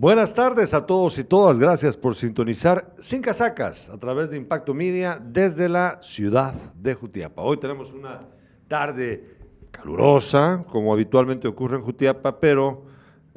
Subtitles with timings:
[0.00, 1.58] Buenas tardes a todos y todas.
[1.58, 7.42] Gracias por sintonizar Sin Casacas a través de Impacto Media desde la ciudad de Jutiapa.
[7.42, 8.20] Hoy tenemos una
[8.68, 9.38] tarde
[9.72, 12.84] calurosa, como habitualmente ocurre en Jutiapa, pero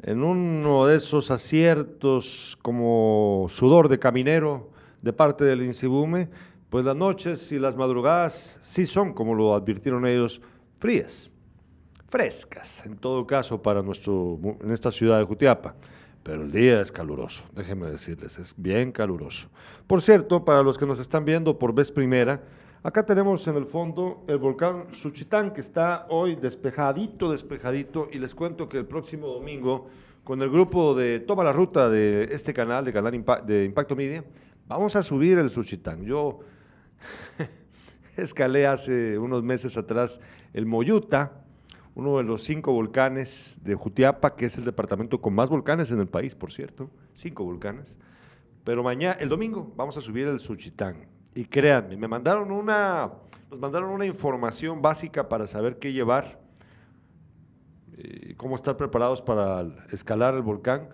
[0.02, 4.70] en uno de esos aciertos como sudor de caminero
[5.00, 6.28] de parte del Insibume,
[6.70, 10.40] pues las noches y las madrugadas sí son, como lo advirtieron ellos,
[10.78, 11.28] frías,
[12.08, 15.74] frescas, en todo caso para nuestro, en esta ciudad de Jutiapa
[16.22, 19.48] pero el día es caluroso, déjenme decirles, es bien caluroso.
[19.86, 22.42] Por cierto, para los que nos están viendo por vez primera,
[22.82, 28.34] acá tenemos en el fondo el volcán Suchitán, que está hoy despejadito, despejadito, y les
[28.34, 29.88] cuento que el próximo domingo,
[30.22, 34.24] con el grupo de Toma la Ruta de este canal, de Canal de Impacto Media,
[34.68, 36.04] vamos a subir el Suchitán.
[36.04, 36.40] Yo
[38.16, 40.20] escalé hace unos meses atrás
[40.52, 41.41] el Moyuta,
[41.94, 46.00] uno de los cinco volcanes de Jutiapa, que es el departamento con más volcanes en
[46.00, 47.98] el país, por cierto, cinco volcanes.
[48.64, 51.06] Pero mañana, el domingo, vamos a subir el Suchitán.
[51.34, 53.10] Y créanme, me mandaron una,
[53.50, 56.40] nos mandaron una información básica para saber qué llevar,
[57.96, 60.88] y cómo estar preparados para escalar el volcán.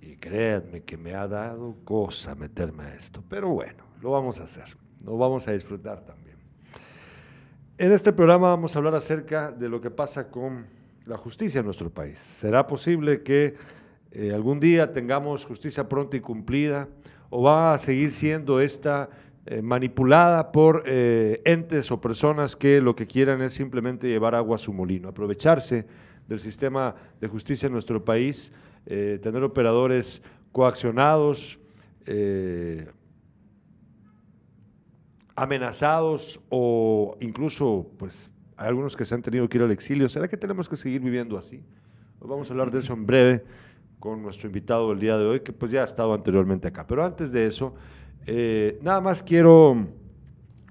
[0.00, 3.22] Y créanme que me ha dado cosa meterme a esto.
[3.28, 6.31] Pero bueno, lo vamos a hacer, lo vamos a disfrutar también.
[7.82, 10.66] En este programa vamos a hablar acerca de lo que pasa con
[11.04, 12.16] la justicia en nuestro país.
[12.38, 13.56] ¿Será posible que
[14.12, 16.86] eh, algún día tengamos justicia pronta y cumplida
[17.28, 19.10] o va a seguir siendo esta
[19.46, 24.54] eh, manipulada por eh, entes o personas que lo que quieran es simplemente llevar agua
[24.54, 25.84] a su molino, aprovecharse
[26.28, 28.52] del sistema de justicia en nuestro país,
[28.86, 31.58] tener operadores coaccionados,
[35.34, 40.08] amenazados o incluso, pues, hay algunos que se han tenido que ir al exilio.
[40.08, 41.64] ¿Será que tenemos que seguir viviendo así?
[42.24, 43.44] vamos a hablar de eso en breve
[43.98, 46.86] con nuestro invitado del día de hoy, que pues ya ha estado anteriormente acá.
[46.86, 47.74] Pero antes de eso,
[48.26, 49.86] eh, nada más quiero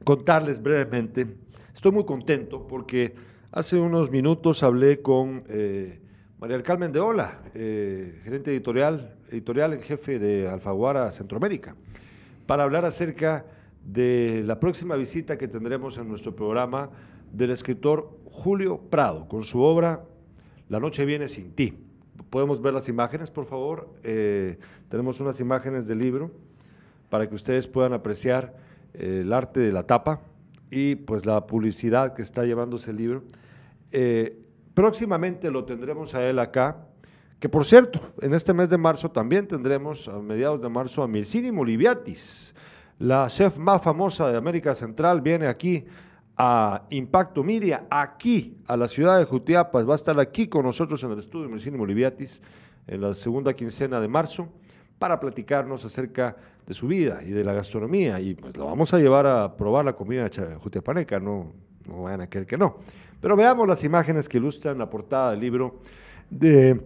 [0.03, 1.27] contarles brevemente.
[1.73, 3.13] Estoy muy contento porque
[3.51, 5.99] hace unos minutos hablé con eh,
[6.39, 11.75] María Carmen de Ola, eh, gerente editorial, editorial en jefe de Alfaguara Centroamérica,
[12.45, 13.45] para hablar acerca
[13.83, 16.89] de la próxima visita que tendremos en nuestro programa
[17.31, 20.05] del escritor Julio Prado con su obra
[20.69, 21.73] La noche viene sin ti.
[22.29, 23.89] Podemos ver las imágenes, por favor.
[24.03, 26.31] Eh, tenemos unas imágenes del libro
[27.09, 28.55] para que ustedes puedan apreciar
[28.93, 30.21] eh, el arte de la tapa
[30.69, 33.23] y pues la publicidad que está llevándose el libro.
[33.91, 34.39] Eh,
[34.73, 36.87] próximamente lo tendremos a él acá,
[37.39, 41.07] que por cierto, en este mes de marzo también tendremos, a mediados de marzo, a
[41.07, 42.55] Mircini Moliviatis,
[43.01, 45.83] la chef más famosa de América Central viene aquí
[46.37, 51.03] a Impacto Media, aquí a la ciudad de Jutiapa, va a estar aquí con nosotros
[51.03, 52.43] en el estudio de Medicina Boliviatis
[52.85, 54.49] en la segunda quincena de marzo
[54.99, 58.99] para platicarnos acerca de su vida y de la gastronomía y pues lo vamos a
[58.99, 60.29] llevar a probar la comida
[60.59, 61.53] jutiapaneca, no,
[61.87, 62.77] no vayan a creer que no.
[63.19, 65.79] Pero veamos las imágenes que ilustran la portada del libro
[66.29, 66.79] de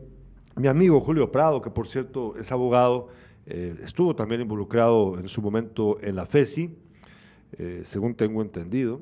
[0.56, 3.10] mi amigo Julio Prado, que por cierto es abogado,
[3.46, 6.76] eh, estuvo también involucrado en su momento en la FESI,
[7.58, 9.02] eh, según tengo entendido.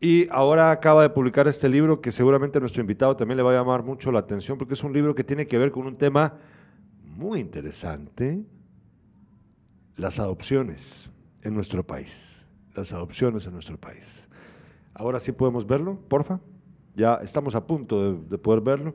[0.00, 3.50] Y ahora acaba de publicar este libro que seguramente a nuestro invitado también le va
[3.50, 5.96] a llamar mucho la atención porque es un libro que tiene que ver con un
[5.96, 6.34] tema
[7.02, 8.44] muy interesante,
[9.96, 11.10] las adopciones
[11.42, 12.46] en nuestro país.
[12.74, 14.28] Las adopciones en nuestro país.
[14.94, 16.38] Ahora sí podemos verlo, porfa.
[16.94, 18.94] Ya estamos a punto de poder verlo.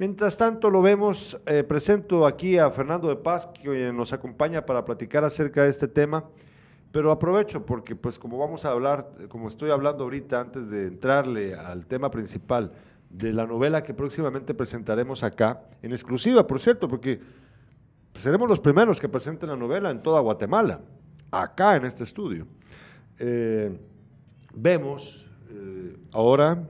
[0.00, 4.82] Mientras tanto lo vemos, eh, presento aquí a Fernando de Paz, que nos acompaña para
[4.82, 6.24] platicar acerca de este tema,
[6.90, 11.54] pero aprovecho porque pues como vamos a hablar, como estoy hablando ahorita antes de entrarle
[11.54, 12.72] al tema principal
[13.10, 17.20] de la novela que próximamente presentaremos acá, en exclusiva, por cierto, porque
[18.14, 20.80] seremos los primeros que presenten la novela en toda Guatemala,
[21.30, 22.46] acá en este estudio.
[23.18, 23.78] Eh,
[24.54, 26.66] vemos eh, ahora,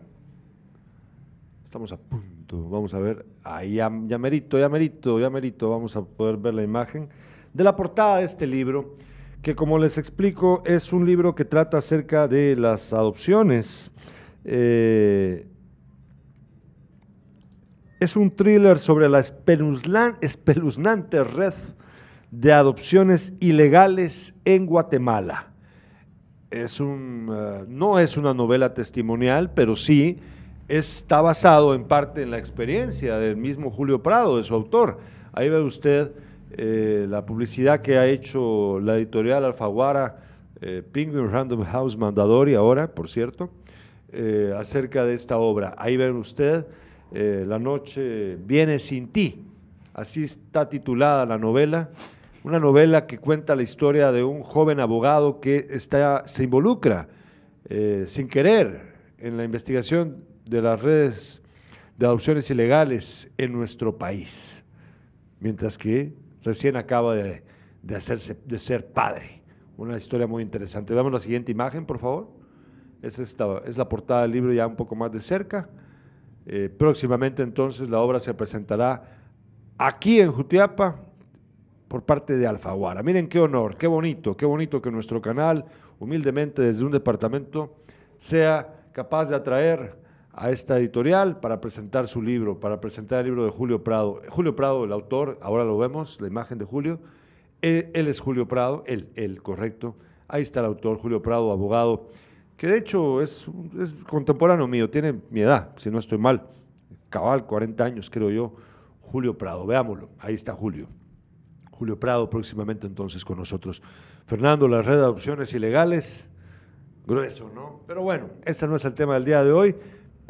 [1.64, 6.02] estamos a punto Vamos a ver, ahí ya, merito, ya merito, ya merito, vamos a
[6.02, 7.08] poder ver la imagen
[7.52, 8.96] de la portada de este libro,
[9.40, 13.92] que como les explico es un libro que trata acerca de las adopciones.
[14.44, 15.46] Eh,
[18.00, 21.54] es un thriller sobre la espeluznante red
[22.32, 25.52] de adopciones ilegales en Guatemala.
[26.50, 30.18] Es un, eh, no es una novela testimonial, pero sí
[30.70, 34.98] está basado en parte en la experiencia del mismo Julio Prado, de su autor.
[35.32, 36.12] Ahí ve usted
[36.52, 40.22] eh, la publicidad que ha hecho la editorial Alfaguara,
[40.60, 43.50] eh, Penguin Random House Mandadori, ahora, por cierto,
[44.12, 45.74] eh, acerca de esta obra.
[45.76, 46.66] Ahí ven usted,
[47.12, 49.44] La noche viene sin ti.
[49.94, 51.90] así está titulada la novela,
[52.44, 57.08] una novela que cuenta la historia de un joven abogado que está, se involucra
[58.06, 61.40] sin querer en la investigación de las redes
[61.96, 64.64] de adopciones ilegales en nuestro país,
[65.38, 66.12] mientras que
[66.42, 67.44] recién acaba de,
[67.94, 69.42] hacerse, de ser padre.
[69.76, 70.92] Una historia muy interesante.
[70.92, 72.28] Veamos la siguiente imagen, por favor.
[73.00, 75.70] Es, esta, es la portada del libro ya un poco más de cerca.
[76.46, 79.18] Eh, próximamente entonces la obra se presentará
[79.78, 80.96] aquí en Jutiapa
[81.86, 83.04] por parte de Alfaguara.
[83.04, 85.64] Miren qué honor, qué bonito, qué bonito que nuestro canal,
[86.00, 87.76] humildemente desde un departamento,
[88.18, 89.99] sea capaz de atraer
[90.40, 94.22] a esta editorial para presentar su libro, para presentar el libro de Julio Prado.
[94.30, 96.98] Julio Prado, el autor, ahora lo vemos, la imagen de Julio.
[97.60, 99.96] Él, es Julio Prado, él, él, correcto.
[100.28, 102.08] Ahí está el autor, Julio Prado, abogado,
[102.56, 103.46] que de hecho es,
[103.78, 106.46] es contemporáneo mío, tiene mi edad, si no estoy mal.
[107.10, 108.56] Cabal, 40 años, creo yo.
[109.02, 110.86] Julio Prado, veámoslo, ahí está Julio.
[111.70, 113.82] Julio Prado próximamente entonces con nosotros.
[114.24, 116.30] Fernando, la red de adopciones ilegales,
[117.06, 117.82] grueso, ¿no?
[117.86, 119.76] Pero bueno, ese no es el tema del día de hoy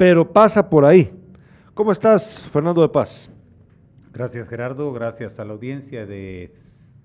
[0.01, 1.13] pero pasa por ahí.
[1.75, 3.29] ¿Cómo estás, Fernando de Paz?
[4.11, 4.91] Gracias, Gerardo.
[4.93, 6.55] Gracias a la audiencia de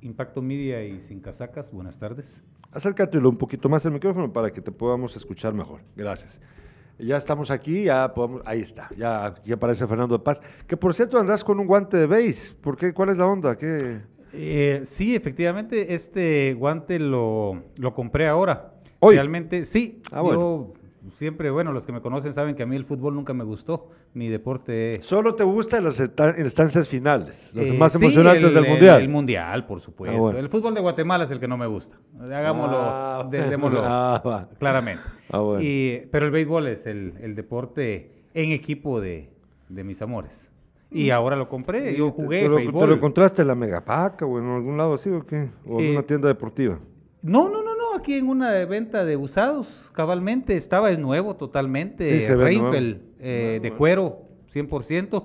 [0.00, 1.70] Impacto Media y Sin Casacas.
[1.70, 2.42] Buenas tardes.
[2.72, 5.82] Acércatelo un poquito más el micrófono para que te podamos escuchar mejor.
[5.94, 6.40] Gracias.
[6.98, 10.40] Ya estamos aquí, ya podemos, ahí está, ya aquí aparece Fernando de Paz.
[10.66, 12.54] Que por cierto andas con un guante de base.
[12.62, 12.94] ¿Por qué?
[12.94, 13.58] ¿Cuál es la onda?
[13.58, 14.00] ¿Qué?
[14.32, 18.72] Eh, sí, efectivamente, este guante lo, lo compré ahora.
[19.00, 19.16] ¿Hoy?
[19.16, 20.00] Realmente, sí.
[20.10, 20.72] Ah, bueno
[21.10, 23.90] siempre, bueno, los que me conocen saben que a mí el fútbol nunca me gustó,
[24.14, 24.98] mi deporte.
[25.02, 29.02] ¿Solo te gusta en las instancias finales, las eh, más emocionantes del Mundial?
[29.02, 30.28] El, Mundial, por supuesto.
[30.30, 31.96] Ah, el fútbol de Guatemala es el que no me gusta.
[32.20, 35.02] Hagámoslo, ah, ah, claramente.
[36.10, 39.30] pero el béisbol es el, deporte en equipo de,
[39.68, 40.50] mis amores.
[40.90, 41.12] Y mm.
[41.12, 42.80] ahora lo compré, yo jugué te, béisbol.
[42.80, 45.48] ¿Te lo encontraste en la Megapaca o en algún lado así o qué?
[45.66, 46.78] ¿O en una eh, tienda deportiva?
[47.22, 47.65] No, no,
[47.96, 54.22] aquí en una venta de usados, cabalmente, estaba es nuevo totalmente, sí, eh, de cuero,
[54.54, 55.24] 100%,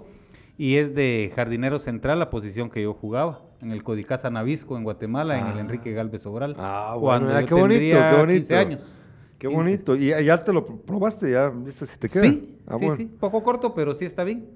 [0.58, 4.84] y es de jardinero central, la posición que yo jugaba, en el Codicasa Navisco, en
[4.84, 5.62] Guatemala, en el ah.
[5.62, 6.56] Enrique Galvez Obral.
[6.58, 8.48] Ah, bueno, cuando qué bonito, qué bonito.
[8.48, 8.98] 15 años.
[9.38, 9.96] Qué bonito.
[9.96, 11.32] ¿Y ya te lo probaste?
[11.32, 12.24] ¿Ya viste si te queda?
[12.24, 13.06] Sí, ah, sí, sí.
[13.20, 14.48] Poco corto, pero sí está bien.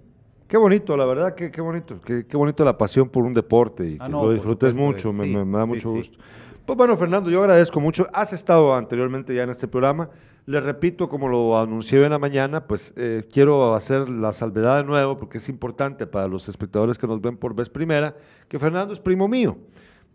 [0.48, 2.00] Qué bonito, la verdad, qué, qué bonito.
[2.06, 5.12] Qué, qué, bonito la pasión por un deporte y que lo disfrutes mucho.
[5.12, 6.20] Me, me, da mucho gusto.
[6.66, 8.08] Pues bueno, Fernando, yo agradezco mucho.
[8.12, 10.10] Has estado anteriormente ya en este programa.
[10.48, 14.84] Le repito, como lo anuncié en la mañana, pues eh, quiero hacer la salvedad de
[14.84, 18.16] nuevo porque es importante para los espectadores que nos ven por vez primera,
[18.48, 19.60] que Fernando es primo mío,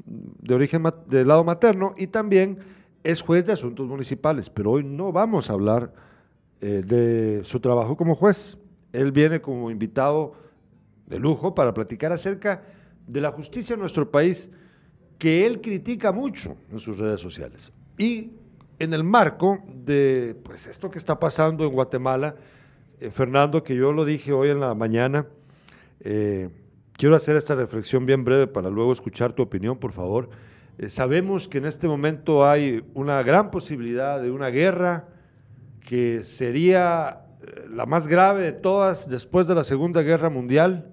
[0.05, 2.59] de origen del lado materno, y también
[3.05, 5.93] es juez de asuntos municipales, pero hoy no vamos a hablar
[6.61, 8.59] eh, de su trabajo como juez.
[8.93, 10.33] Él viene como invitado
[11.07, 12.65] de lujo para platicar acerca
[13.07, 14.51] de la justicia en nuestro país
[15.21, 17.71] que él critica mucho en sus redes sociales.
[17.99, 18.31] Y
[18.79, 22.37] en el marco de pues, esto que está pasando en Guatemala,
[22.99, 25.27] eh, Fernando, que yo lo dije hoy en la mañana,
[26.01, 26.49] eh,
[26.95, 30.31] quiero hacer esta reflexión bien breve para luego escuchar tu opinión, por favor.
[30.79, 35.09] Eh, sabemos que en este momento hay una gran posibilidad de una guerra
[35.87, 37.27] que sería
[37.69, 40.91] la más grave de todas después de la Segunda Guerra Mundial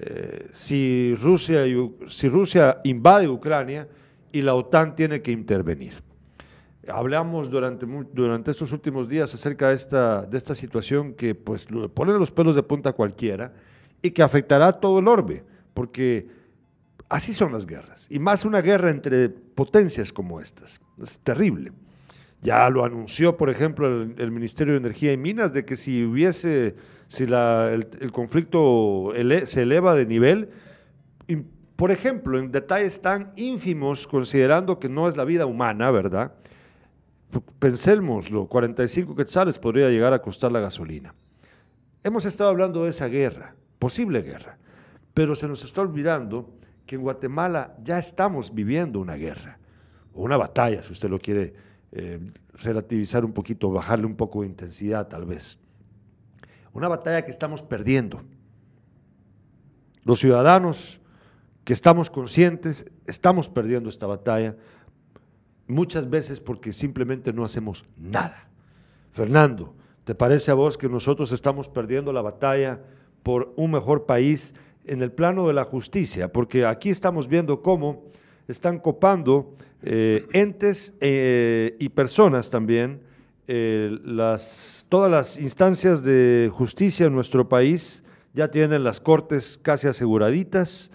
[0.00, 1.64] eh, si, Rusia,
[2.08, 3.88] si Rusia invade Ucrania
[4.30, 5.94] y la OTAN tiene que intervenir.
[6.86, 12.12] Hablamos durante, durante estos últimos días acerca de esta, de esta situación que pues pone
[12.12, 13.52] los pelos de punta a cualquiera
[14.00, 15.42] y que afectará a todo el orbe,
[15.74, 16.28] porque
[17.08, 20.80] así son las guerras, y más una guerra entre potencias como estas.
[21.02, 21.72] Es terrible.
[22.40, 26.76] Ya lo anunció, por ejemplo, el Ministerio de Energía y Minas, de que si hubiese
[27.08, 29.12] si el, conflicto
[29.44, 30.50] se eleva de nivel,
[31.76, 36.32] por ejemplo, en detalles tan ínfimos, considerando que no es la vida humana, ¿verdad?
[37.60, 41.14] Pensémoslo, 45 quetzales podría llegar a costar la gasolina.
[42.02, 44.58] Hemos estado hablando de esa guerra, posible guerra,
[45.14, 46.50] pero se nos está olvidando
[46.84, 49.58] que en Guatemala ya estamos viviendo una guerra,
[50.14, 51.54] o una batalla, si usted lo quiere
[51.92, 52.18] eh,
[52.54, 55.58] relativizar un poquito, bajarle un poco de intensidad tal vez.
[56.78, 58.22] Una batalla que estamos perdiendo.
[60.04, 61.00] Los ciudadanos
[61.64, 64.54] que estamos conscientes, estamos perdiendo esta batalla,
[65.66, 68.48] muchas veces porque simplemente no hacemos nada.
[69.10, 72.80] Fernando, ¿te parece a vos que nosotros estamos perdiendo la batalla
[73.24, 74.54] por un mejor país
[74.84, 76.32] en el plano de la justicia?
[76.32, 78.04] Porque aquí estamos viendo cómo
[78.46, 83.07] están copando eh, entes eh, y personas también
[83.48, 83.98] eh,
[84.90, 88.02] todas las instancias de justicia en nuestro país
[88.34, 90.90] ya tienen las cortes casi aseguraditas,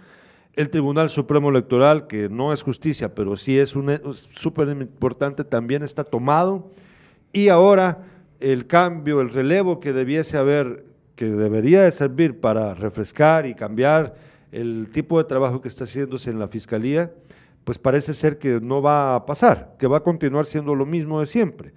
[0.54, 3.74] el Tribunal Supremo Electoral, que no es justicia, pero sí es
[4.36, 6.72] súper importante, también está tomado,
[7.32, 8.04] y ahora
[8.40, 14.16] el cambio, el relevo que debiese haber, que debería de servir para refrescar y cambiar
[14.52, 17.12] el tipo de trabajo que está haciéndose en la Fiscalía,
[17.64, 21.20] pues parece ser que no va a pasar, que va a continuar siendo lo mismo
[21.20, 21.74] de siempre.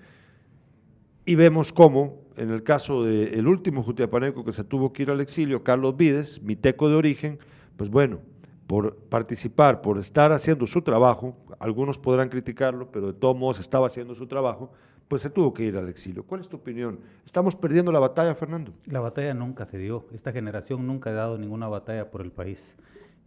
[1.29, 5.21] Y vemos cómo, en el caso del último jutiapaneco que se tuvo que ir al
[5.21, 7.41] exilio, Carlos Vides, miteco de origen,
[7.77, 8.21] pues bueno,
[8.69, 13.89] por participar, por estar haciendo su trabajo, algunos podrán criticarlo, pero de todos modos estaba
[13.89, 14.71] haciendo su trabajo,
[15.09, 16.23] pues se tuvo que ir al exilio.
[16.23, 17.01] ¿Cuál es tu opinión?
[17.25, 18.73] ¿Estamos perdiendo la batalla, Fernando?
[18.85, 20.07] La batalla nunca se dio.
[20.13, 22.77] Esta generación nunca ha dado ninguna batalla por el país.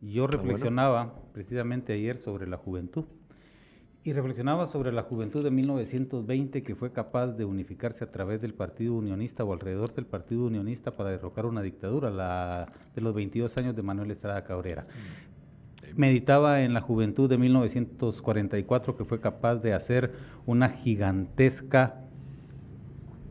[0.01, 3.03] Yo ah, reflexionaba precisamente ayer sobre la juventud
[4.03, 8.53] y reflexionaba sobre la juventud de 1920 que fue capaz de unificarse a través del
[8.53, 13.57] Partido Unionista o alrededor del Partido Unionista para derrocar una dictadura, la de los 22
[13.57, 14.83] años de Manuel Estrada Cabrera.
[14.83, 15.99] Mm.
[15.99, 20.13] Meditaba en la juventud de 1944 que fue capaz de hacer
[20.45, 21.95] una gigantesca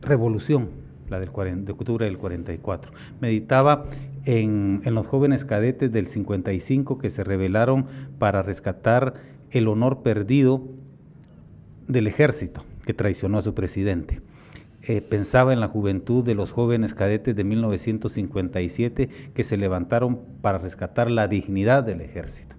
[0.01, 0.69] revolución,
[1.09, 1.31] la del
[1.65, 2.91] de octubre del 44.
[3.21, 3.85] Meditaba
[4.25, 7.87] en, en los jóvenes cadetes del 55 que se rebelaron
[8.19, 10.63] para rescatar el honor perdido
[11.87, 14.21] del ejército que traicionó a su presidente.
[14.83, 20.57] Eh, pensaba en la juventud de los jóvenes cadetes de 1957 que se levantaron para
[20.57, 22.55] rescatar la dignidad del ejército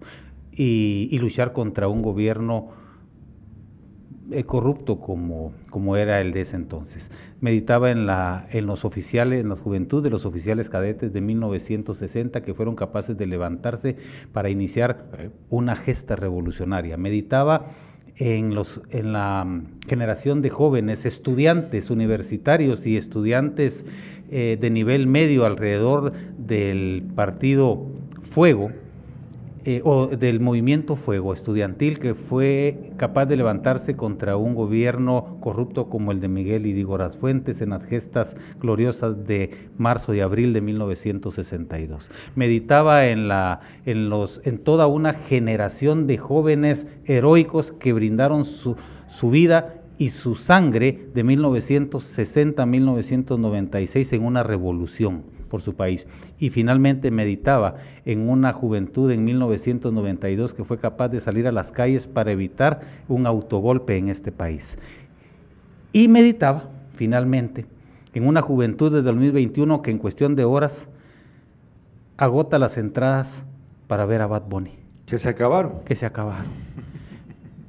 [0.52, 2.68] y, luchar contra un gobierno
[4.46, 7.10] corrupto como, como era el de ese entonces.
[7.40, 12.42] Meditaba en, la, en los oficiales, en la juventud de los oficiales cadetes de 1960
[12.42, 13.96] que fueron capaces de levantarse
[14.32, 15.06] para iniciar
[15.48, 16.96] una gesta revolucionaria.
[16.96, 17.66] Meditaba
[18.20, 23.84] en, los, en la mm, generación de jóvenes, estudiantes universitarios y estudiantes
[24.30, 27.86] eh, de nivel medio alrededor del partido
[28.30, 28.70] Fuego,
[29.64, 35.90] eh, o del movimiento Fuego estudiantil que fue capaz de levantarse contra un gobierno corrupto
[35.90, 40.62] como el de Miguel Idígoras Fuentes en las gestas gloriosas de marzo y abril de
[40.62, 42.10] 1962.
[42.34, 48.76] Meditaba en, la, en, los, en toda una generación de jóvenes heroicos que brindaron su,
[49.08, 56.06] su vida y su sangre de 1960 a 1996 en una revolución por su país.
[56.38, 57.74] Y finalmente meditaba
[58.06, 62.80] en una juventud en 1992 que fue capaz de salir a las calles para evitar
[63.08, 64.78] un autogolpe en este país.
[65.92, 67.66] Y meditaba finalmente
[68.14, 70.88] en una juventud de 2021 que en cuestión de horas
[72.16, 73.44] agota las entradas
[73.86, 74.78] para ver a Bad Bunny.
[75.04, 75.80] Que se acabaron.
[75.84, 76.46] Que se acabaron.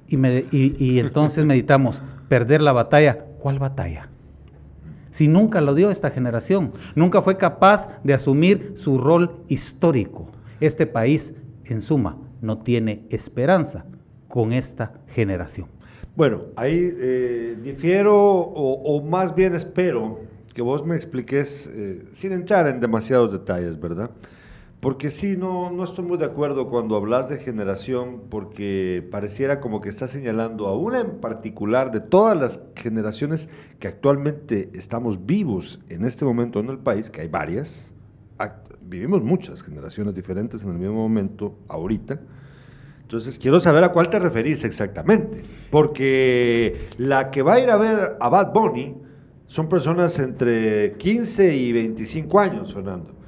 [0.08, 3.26] Y, y entonces meditamos, perder la batalla.
[3.40, 4.11] ¿Cuál batalla?
[5.12, 10.28] Si nunca lo dio esta generación, nunca fue capaz de asumir su rol histórico.
[10.60, 11.34] Este país,
[11.66, 13.86] en suma, no tiene esperanza
[14.28, 15.68] con esta generación.
[16.16, 20.20] Bueno, ahí eh, difiero o, más bien espero
[20.54, 24.12] que vos me expliques, eh, sin entrar en demasiados detalles, ¿verdad?
[24.82, 29.80] Porque sí, no, no estoy muy de acuerdo cuando hablas de generación, porque pareciera como
[29.80, 33.48] que estás señalando a una en particular de todas las generaciones
[33.80, 37.94] que actualmente estamos vivos en este momento en el país, que hay varias,
[38.82, 42.20] vivimos muchas generaciones diferentes en el mismo momento ahorita.
[43.04, 47.78] Entonces quiero saber a cuál te referís exactamente, porque la que va a ir a
[47.78, 48.96] ver a Bad Bunny
[49.46, 53.21] son personas entre 15 y 25 años, Fernando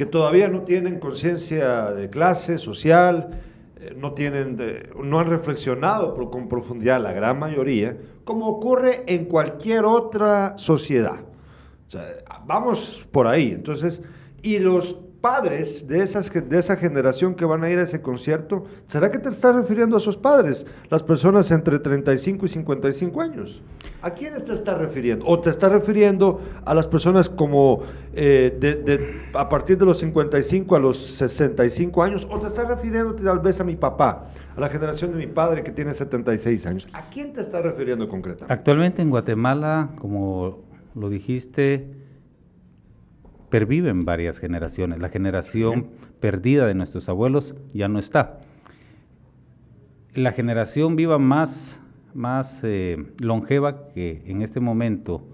[0.00, 3.38] que todavía no tienen conciencia de clase social,
[3.78, 4.56] eh, no, tienen
[4.98, 11.20] no han reflexionado con profundidad la gran mayoría, como ocurre en cualquier otra sociedad.
[12.46, 13.50] vamos por ahí.
[13.50, 14.00] Entonces,
[14.40, 18.64] y los padres de, esas, de esa generación que van a ir a ese concierto,
[18.88, 20.66] ¿será que te estás refiriendo a esos padres?
[20.88, 23.62] Las personas entre 35 y 55 años.
[24.02, 25.26] ¿A quiénes te estás refiriendo?
[25.26, 27.82] ¿O te estás refiriendo a las personas como
[28.14, 32.26] eh, de, a partir de los 55 a los 65 años?
[32.30, 35.62] ¿O te estás refiriendo tal vez a mi papá, a la generación de mi padre
[35.62, 36.88] que tiene 76 años?
[36.94, 38.52] ¿A quién te estás refiriendo concretamente?
[38.52, 40.60] Actualmente en Guatemala, como
[40.94, 41.99] lo dijiste,
[43.50, 45.00] perviven varias generaciones.
[45.00, 45.88] La generación
[46.20, 48.40] perdida de nuestros abuelos ya no está.
[50.14, 51.80] La generación viva más,
[52.14, 55.26] más eh, longeva que en este momento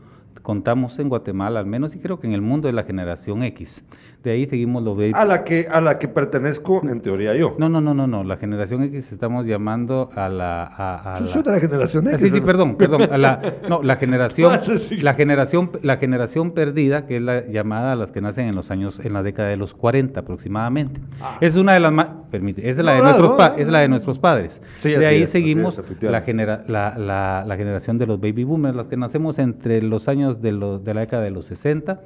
[0.43, 3.85] contamos en Guatemala al menos y creo que en el mundo es la generación X,
[4.27, 5.13] De ahí seguimos los baby.
[5.15, 7.55] A la que a la que pertenezco en teoría yo.
[7.59, 8.25] No, no, no, no, no.
[8.25, 11.43] La generación X estamos llamando a la a, la...
[11.43, 12.21] de la generación X.
[12.21, 13.09] Sí, sí, perdón, perdón.
[13.23, 14.59] la, no, la generación
[15.01, 18.73] la generación la generación perdida, que es la llamada a las que nacen en los
[18.73, 21.01] años en la década de los 40 aproximadamente.
[21.23, 21.39] Ah.
[21.41, 24.61] Es una de las más permite, es la de nuestros es la de nuestros padres.
[24.83, 28.97] de ahí seguimos la, genera, la, la, la, generación de los baby boomers, las que
[28.97, 32.01] nacemos entre los años de, los, de la década de los 60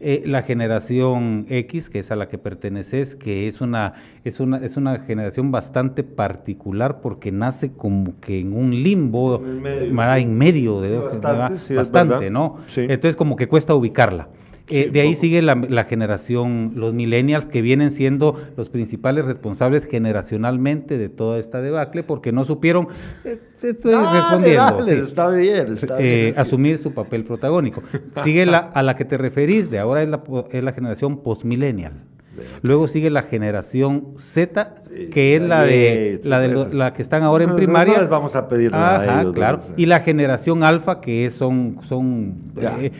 [0.00, 4.58] eh, la generación X, que es a la que perteneces, que es una, es, una,
[4.58, 10.38] es una generación bastante particular porque nace como que en un limbo, en medio, en
[10.38, 12.58] medio de, bastante, bastante ¿no?
[12.76, 14.28] Entonces como que cuesta ubicarla.
[14.70, 20.96] Eh, de ahí sigue la, generación, los millennials, que vienen siendo los principales responsables generacionalmente
[20.96, 22.88] de toda esta debacle, porque no supieron,
[23.24, 27.82] eh, respondiendo, está bien, eh, asumir su papel protagónico.
[28.24, 31.92] Sigue la, a la que te referís, de ahora es la, es la generación postmillennial.
[32.62, 34.74] Luego sigue la generación Z,
[35.12, 38.00] que es la de la de la que están ahora en primaria.
[38.00, 39.60] les vamos a pedir Ajá, claro.
[39.76, 42.90] Y la generación alfa, que son son eh,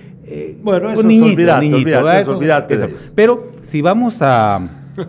[0.62, 4.57] bueno, eso niñito, olvidate, olvidate, olvidate Pero si vamos a,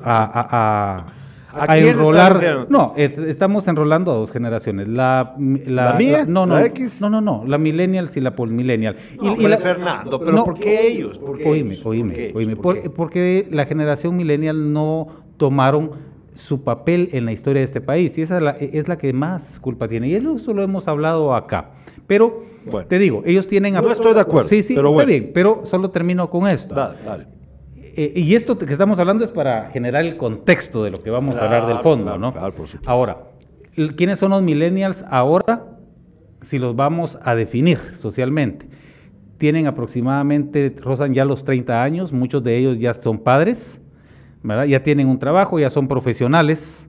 [0.04, 1.06] a,
[1.54, 2.68] a, enrolar.
[2.70, 4.88] No, estamos enrolando a dos generaciones.
[4.88, 6.26] La, la, mía?
[6.28, 7.00] no, no, ¿La X?
[7.02, 8.98] no, no, no, la millennials y la postmillennial.
[9.22, 11.20] No, y, la, Fernando, pero ¿por qué ellos?
[11.20, 12.56] ¿Por qué oíme, oíme, oíme.
[12.56, 15.08] porque la generación millennial no
[15.38, 15.92] tomaron
[16.36, 19.14] su papel en la historia de este país y esa es la, es la que
[19.14, 20.10] más culpa tiene.
[20.10, 21.72] Y eso lo hemos hablado acá.
[22.08, 22.44] Pero
[22.88, 23.74] te digo, ellos tienen...
[23.74, 24.50] No estoy de acuerdo.
[24.50, 26.74] Sí, sí, pero está bien, pero solo termino con esto.
[26.74, 27.28] Dale, dale.
[27.98, 31.38] Eh, y esto que estamos hablando es para generar el contexto de lo que vamos
[31.38, 32.34] a hablar del fondo, ¿no?
[32.34, 32.90] Claro, por supuesto.
[32.90, 33.18] Ahora,
[33.96, 35.64] ¿quiénes son los millennials ahora?
[36.42, 38.68] Si los vamos a definir socialmente.
[39.38, 43.82] Tienen aproximadamente, rozan ya los 30 años, muchos de ellos ya son padres,
[44.44, 44.66] ¿verdad?
[44.66, 46.88] Ya tienen un trabajo, ya son profesionales,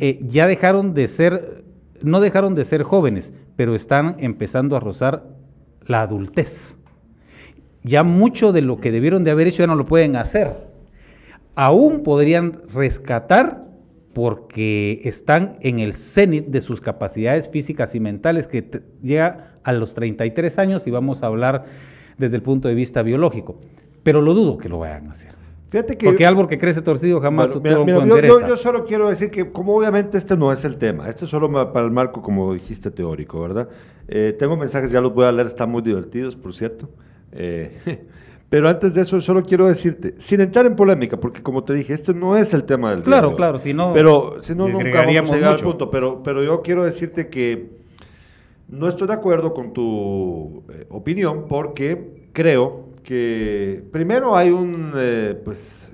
[0.00, 1.64] eh, ya dejaron de ser,
[2.02, 5.24] no dejaron de ser jóvenes, pero están empezando a rozar
[5.86, 6.74] la adultez.
[7.82, 10.68] Ya mucho de lo que debieron de haber hecho ya no lo pueden hacer.
[11.54, 13.64] Aún podrían rescatar
[14.12, 19.94] porque están en el cenit de sus capacidades físicas y mentales que llega a los
[19.94, 21.66] 33 años y vamos a hablar
[22.16, 23.60] desde el punto de vista biológico.
[24.02, 25.37] Pero lo dudo que lo vayan a hacer.
[25.70, 29.76] Fíjate que, Porque árbol que crece torcido jamás bueno, yo, solo quiero decir que, como
[29.76, 33.42] obviamente este no es el tema, este es solo para el marco, como dijiste, teórico,
[33.42, 33.68] ¿verdad?
[34.08, 36.88] Eh, tengo mensajes, ya los voy a leer, están muy divertidos, por cierto.
[37.32, 38.06] Eh,
[38.48, 41.92] pero antes de eso, solo quiero decirte, sin entrar en polémica, porque como te dije,
[41.92, 43.92] este no es el tema del Claro, claro, si no.
[43.92, 45.90] Pero si no, nunca vamos a llegar al punto.
[45.90, 47.76] Pero, pero yo quiero decirte que
[48.68, 55.34] no estoy de acuerdo con tu eh, opinión, porque creo que primero hay un, eh,
[55.42, 55.90] pues,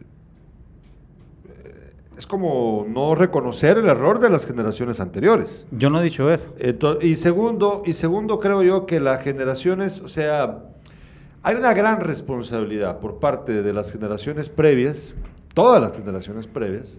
[1.49, 5.65] eh, es como no reconocer el error de las generaciones anteriores.
[5.71, 6.53] Yo no he dicho eso.
[7.01, 10.65] y segundo, y segundo creo yo que las generaciones, o sea,
[11.45, 15.15] hay una gran responsabilidad por parte de las generaciones previas,
[15.55, 16.99] todas las generaciones previas,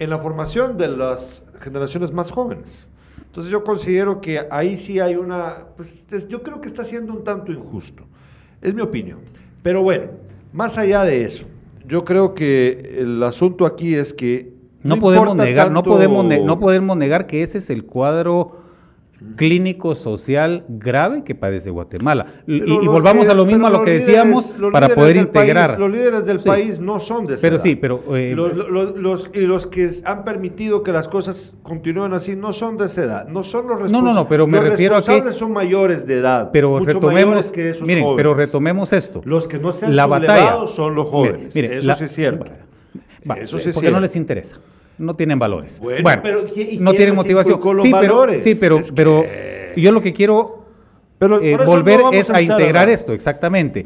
[0.00, 2.88] en la formación de las generaciones más jóvenes.
[3.26, 7.22] Entonces yo considero que ahí sí hay una, pues yo creo que está siendo un
[7.22, 8.02] tanto injusto.
[8.60, 9.35] Es mi opinión.
[9.66, 10.04] Pero bueno,
[10.52, 11.44] más allá de eso,
[11.88, 14.52] yo creo que el asunto aquí es que...
[14.84, 18.58] No, podemos negar, no, podemos no podemos negar que ese es el cuadro
[19.36, 22.42] clínico social grave que padece Guatemala.
[22.46, 25.78] Y, volvamos a lo mismo a lo que decíamos para poder integrar.
[25.78, 28.02] los líderes del país no son de esa Pero sí, pero...
[28.16, 32.86] Eh, los, y los que han permitido que las cosas continúen así no son de
[32.86, 34.02] esa edad, no son los responsables.
[34.02, 35.32] No, no, no, pero me refiero a que...
[35.32, 39.22] son mayores de edad, pero retomemos, que esos miren, pero retomemos esto.
[39.24, 42.46] Los que no se han la batalla, son los jóvenes, eso sí es cierto.
[43.36, 44.56] eso sí es porque no les interesa
[44.98, 45.80] no tienen valores.
[45.80, 46.42] Bueno, pero
[46.80, 47.60] no tienen motivación.
[47.82, 49.24] sí, pero, sí, pero, pero
[49.76, 50.66] yo lo que quiero
[51.18, 53.84] eh, volver es a integrar esto, exactamente.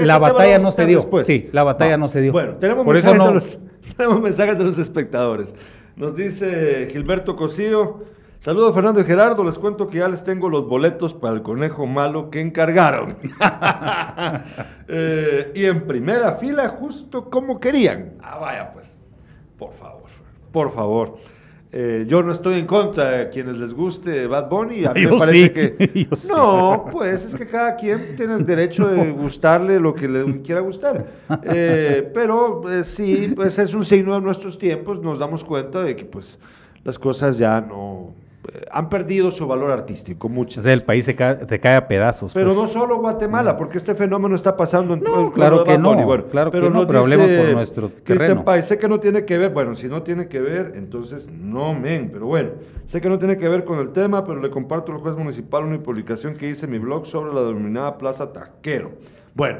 [0.00, 1.00] la batalla no se dio.
[1.24, 2.32] Sí, la batalla no se dio.
[2.32, 3.28] Bueno, tenemos, Por mensajes eso no...
[3.28, 3.58] de los,
[3.96, 5.54] tenemos mensajes de los espectadores.
[5.96, 8.16] Nos dice Gilberto Cosío.
[8.40, 11.86] Saludos Fernando y Gerardo, les cuento que ya les tengo los boletos para el conejo
[11.86, 13.16] malo que encargaron.
[14.88, 18.12] Eh, y en primera fila, justo como querían.
[18.22, 18.96] Ah, vaya pues,
[19.58, 19.95] por favor
[20.56, 21.18] por favor.
[21.70, 24.86] Eh, yo no estoy en contra de quienes les guste Bad Bunny.
[24.86, 26.08] A mí me parece que.
[26.30, 30.62] no, pues es que cada quien tiene el derecho de gustarle lo que le quiera
[30.62, 31.04] gustar.
[31.42, 35.02] Eh, pero eh, sí, pues es un signo de nuestros tiempos.
[35.02, 36.38] Nos damos cuenta de que pues
[36.84, 38.14] las cosas ya no.
[38.70, 40.64] Han perdido su valor artístico, muchas.
[40.64, 42.32] el país se cae, cae a pedazos.
[42.34, 42.58] Pero pues.
[42.58, 45.94] no solo Guatemala, porque este fenómeno está pasando en todo el claro que no,
[46.30, 48.44] claro pero que no, pero hablemos por nuestro terreno.
[48.44, 51.74] País, sé que no tiene que ver, bueno, si no tiene que ver, entonces no,
[51.74, 52.50] men, pero bueno,
[52.84, 55.64] sé que no tiene que ver con el tema, pero le comparto al juez municipal
[55.64, 58.92] una publicación que hice en mi blog sobre la denominada Plaza Taquero.
[59.34, 59.58] Bueno,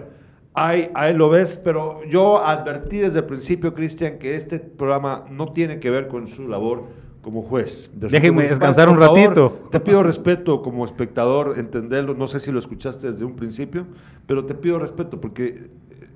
[0.58, 5.52] Ahí, ahí, lo ves, pero yo advertí desde el principio, Cristian, que este programa no
[5.52, 6.84] tiene que ver con su labor
[7.26, 7.90] como juez.
[7.92, 9.68] Déjenme descansar un ratito.
[9.72, 13.84] te pido respeto como espectador, entenderlo, no sé si lo escuchaste desde un principio,
[14.28, 15.68] pero te pido respeto porque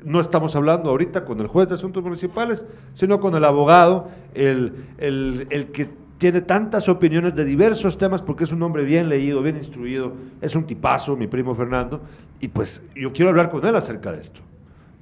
[0.04, 4.84] no estamos hablando ahorita con el juez de asuntos municipales, sino con el abogado, el,
[4.98, 9.42] el, el que tiene tantas opiniones de diversos temas porque es un hombre bien leído,
[9.42, 12.02] bien instruido, es un tipazo, mi primo Fernando,
[12.38, 14.42] y pues yo quiero hablar con él acerca de esto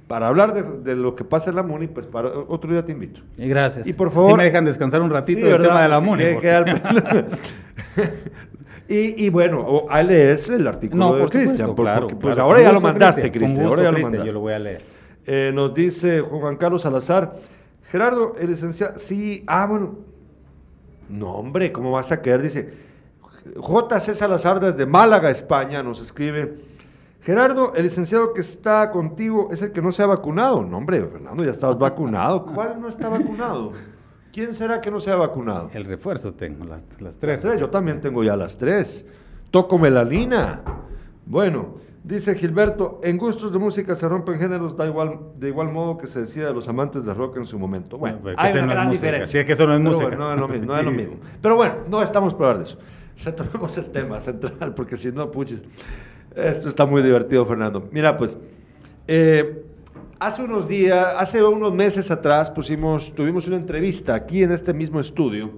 [0.09, 3.21] para hablar de, lo que pasa en la MUNI, pues para otro día te invito.
[3.37, 3.85] Y gracias.
[3.85, 4.35] Y por favor.
[4.35, 6.23] me dejan descansar un ratito del tema de la MUNI.
[8.89, 11.75] y, y, bueno, ahí lees el artículo de Cristian.
[11.75, 13.67] Claro, pues ahora ya lo mandaste, Cristian.
[13.67, 14.25] Ahora ya lo mandaste.
[14.25, 14.81] Yo lo voy a leer.
[15.27, 17.35] Eh, nos dice Juan Carlos Salazar.
[17.83, 18.97] Gerardo, el licenciado.
[18.97, 19.99] Sí, ah, bueno.
[21.07, 22.41] No, hombre, ¿cómo vas a querer?
[22.41, 22.73] Dice.
[23.55, 24.15] J.C.
[24.15, 26.55] Salazar desde Málaga, España, nos escribe.
[27.21, 30.63] Gerardo, el licenciado que está contigo es el que no se ha vacunado.
[30.63, 32.45] No, hombre, Fernando, ya estabas vacunado.
[32.53, 33.73] ¿Cuál no está vacunado?
[34.31, 35.69] ¿Quién será que no se ha vacunado?
[35.73, 36.81] El refuerzo tengo, las,
[37.19, 37.41] tres.
[37.59, 39.05] Yo también tengo ya las tres.
[39.51, 40.61] Toco melanina.
[41.25, 45.97] Bueno, dice Gilberto, en gustos de música se rompen géneros da igual, de igual modo
[45.97, 47.97] que se decía de los amantes de rock en su momento.
[47.97, 49.25] Bueno, hay una gran diferencia.
[49.25, 50.15] Sí, es que eso no es música.
[50.15, 51.15] no, es lo mismo, no es lo mismo.
[51.41, 52.79] Pero bueno, no estamos para hablar de eso.
[53.25, 55.63] Retomemos el tema central, porque si no, puches.
[56.35, 57.87] Esto está muy divertido, Fernando.
[57.91, 58.37] Mira, pues,
[59.07, 59.63] eh,
[60.19, 64.99] hace unos días, hace unos meses atrás, pusimos, tuvimos una entrevista aquí en este mismo
[64.99, 65.51] estudio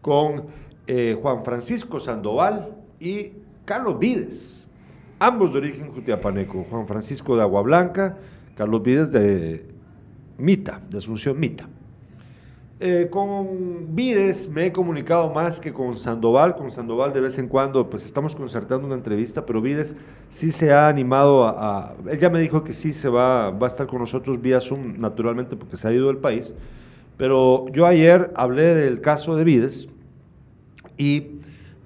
[0.00, 0.46] con
[0.86, 3.32] eh, Juan Francisco Sandoval y
[3.64, 4.66] Carlos Vides,
[5.18, 6.66] ambos de origen jutiapaneco.
[6.68, 8.18] Juan Francisco de Agua Blanca,
[8.56, 9.66] Carlos Vides de
[10.38, 11.68] Mita, de Asunción Mita.
[12.84, 16.56] Eh, con Vides me he comunicado más que con Sandoval.
[16.56, 19.94] Con Sandoval de vez en cuando pues estamos concertando una entrevista, pero Vides
[20.30, 23.70] sí se ha animado a, Él ya me dijo que sí se va, va a
[23.70, 26.54] estar con nosotros vía Zoom, naturalmente, porque se ha ido del país.
[27.16, 29.88] Pero yo ayer hablé del caso de Vides
[30.98, 31.38] y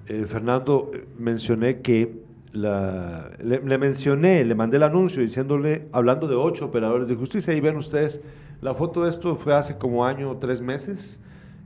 [0.07, 6.27] eh, Fernando eh, mencioné que la, le, le, mencioné, le mandé el anuncio diciéndole, hablando
[6.27, 8.19] de ocho operadores de justicia, y ven ustedes
[8.61, 11.19] la foto de esto fue hace como año o tres meses.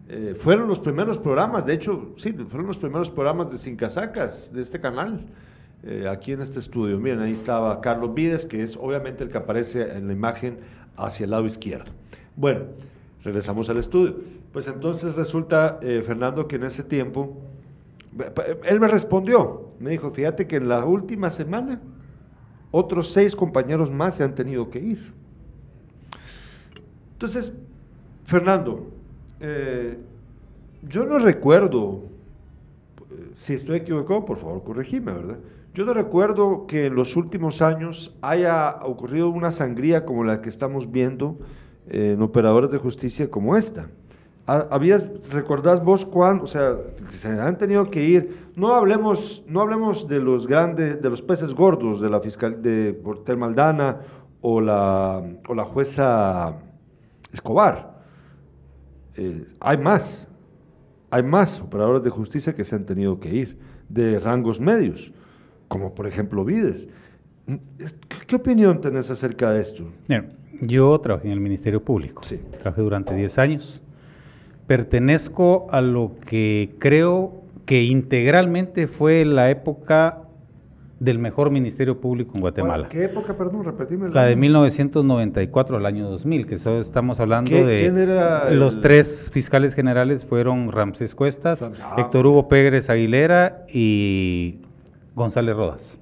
[0.09, 4.51] Eh, fueron los primeros programas, de hecho, sí, fueron los primeros programas de Sin Casacas,
[4.51, 5.25] de este canal,
[5.83, 6.99] eh, aquí en este estudio.
[6.99, 10.59] Miren, ahí estaba Carlos Vides, que es obviamente el que aparece en la imagen
[10.97, 11.91] hacia el lado izquierdo.
[12.35, 12.65] Bueno,
[13.23, 14.15] regresamos al estudio.
[14.51, 17.37] Pues entonces resulta, eh, Fernando, que en ese tiempo,
[18.65, 21.79] él me respondió, me dijo, fíjate que en la última semana
[22.71, 25.20] otros seis compañeros más se han tenido que ir.
[27.21, 27.53] Entonces,
[28.25, 28.87] Fernando,
[29.39, 29.95] eh,
[30.81, 32.01] yo no recuerdo,
[33.11, 35.37] eh, si estoy equivocado, por favor, corregime, ¿verdad?
[35.75, 40.49] Yo no recuerdo que en los últimos años haya ocurrido una sangría como la que
[40.49, 41.37] estamos viendo
[41.87, 43.87] en operadores de justicia como esta.
[44.47, 46.45] Habías, ¿recordás vos cuándo?
[46.45, 46.75] O sea,
[47.11, 48.49] se han tenido que ir.
[48.55, 52.93] No hablemos, no hablemos de los grandes, de los peces gordos de la fiscal de
[52.93, 53.97] Portel Maldana
[54.41, 56.57] o la, o la jueza
[57.31, 58.01] Escobar.
[59.15, 60.27] Eh, hay más,
[61.09, 63.57] hay más operadores de justicia que se han tenido que ir,
[63.89, 65.11] de rangos medios,
[65.67, 66.87] como por ejemplo Vides.
[68.27, 69.85] ¿Qué opinión tenés acerca de esto?
[70.61, 72.39] yo trabajé en el Ministerio Público, sí.
[72.59, 73.81] trabajé durante 10 años,
[74.67, 80.21] pertenezco a lo que creo que integralmente fue la época
[81.01, 82.87] del mejor ministerio público en Guatemala.
[82.87, 83.63] ¿Qué época, perdón?
[83.63, 84.09] Repetime.
[84.09, 87.81] La de 1994 al año 2000, que estamos hablando de...
[87.81, 94.59] ¿quién era los tres fiscales generales fueron Ramsés Cuestas, ah, Héctor Hugo Pérez Aguilera y
[95.15, 95.97] González Rodas.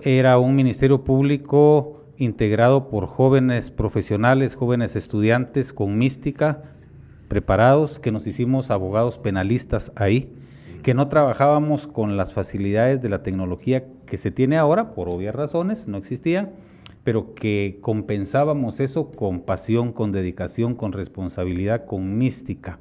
[0.00, 6.62] Era un ministerio público integrado por jóvenes profesionales, jóvenes estudiantes con mística,
[7.28, 10.32] preparados, que nos hicimos abogados penalistas ahí
[10.84, 15.34] que no trabajábamos con las facilidades de la tecnología que se tiene ahora, por obvias
[15.34, 16.50] razones, no existían,
[17.04, 22.78] pero que compensábamos eso con pasión, con dedicación, con responsabilidad, con mística,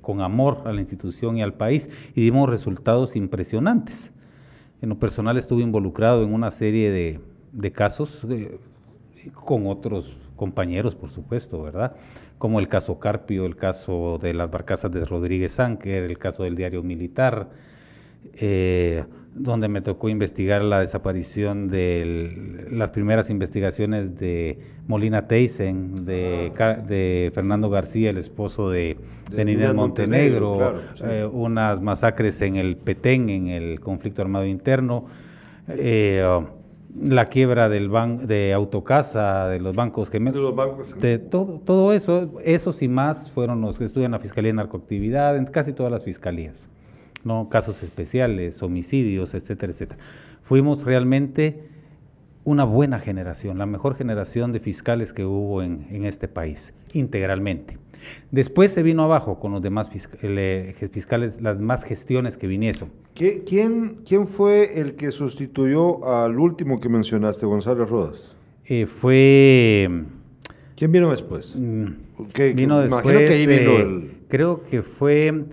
[0.00, 4.10] con amor a la institución y al país, y dimos resultados impresionantes.
[4.80, 8.26] En lo personal estuve involucrado en una serie de, casos
[9.34, 11.96] con otros compañeros, por supuesto, ¿verdad?
[12.38, 16.56] Como el caso Carpio, el caso de las barcazas de Rodríguez Ánquer, el caso del
[16.56, 17.48] diario militar,
[18.34, 26.52] eh, donde me tocó investigar la desaparición de las primeras investigaciones de Molina Teisen, de,
[26.86, 28.96] de Fernando García, el esposo de,
[29.32, 35.06] de, Montenegro, eh, unas masacres en el Petén, en el conflicto armado interno,
[35.68, 36.24] eh,
[37.00, 41.60] la quiebra del ban de Autocasa, de los bancos que de, los bancos, de todo,
[41.64, 45.72] todo eso, esos y más fueron los que estudian la Fiscalía de Narcoactividad, en casi
[45.72, 46.68] todas las fiscalías.
[47.24, 47.48] ¿no?
[47.48, 50.00] casos especiales, homicidios, etcétera, etcétera.
[50.42, 51.68] Fuimos realmente
[52.44, 57.78] una buena generación, la mejor generación de fiscales que hubo en, este país, integralmente.
[58.30, 62.90] Después se vino abajo con los demás fiscales, las demás gestiones que vinieron.
[63.14, 68.34] ¿Quién, ¿Quién fue el que sustituyó al último que mencionaste, González Rodas?
[68.66, 69.88] Eh, fue...
[70.76, 71.54] ¿Quién vino después?
[71.56, 71.86] Mm,
[72.54, 75.44] vino después, eh, creo que fue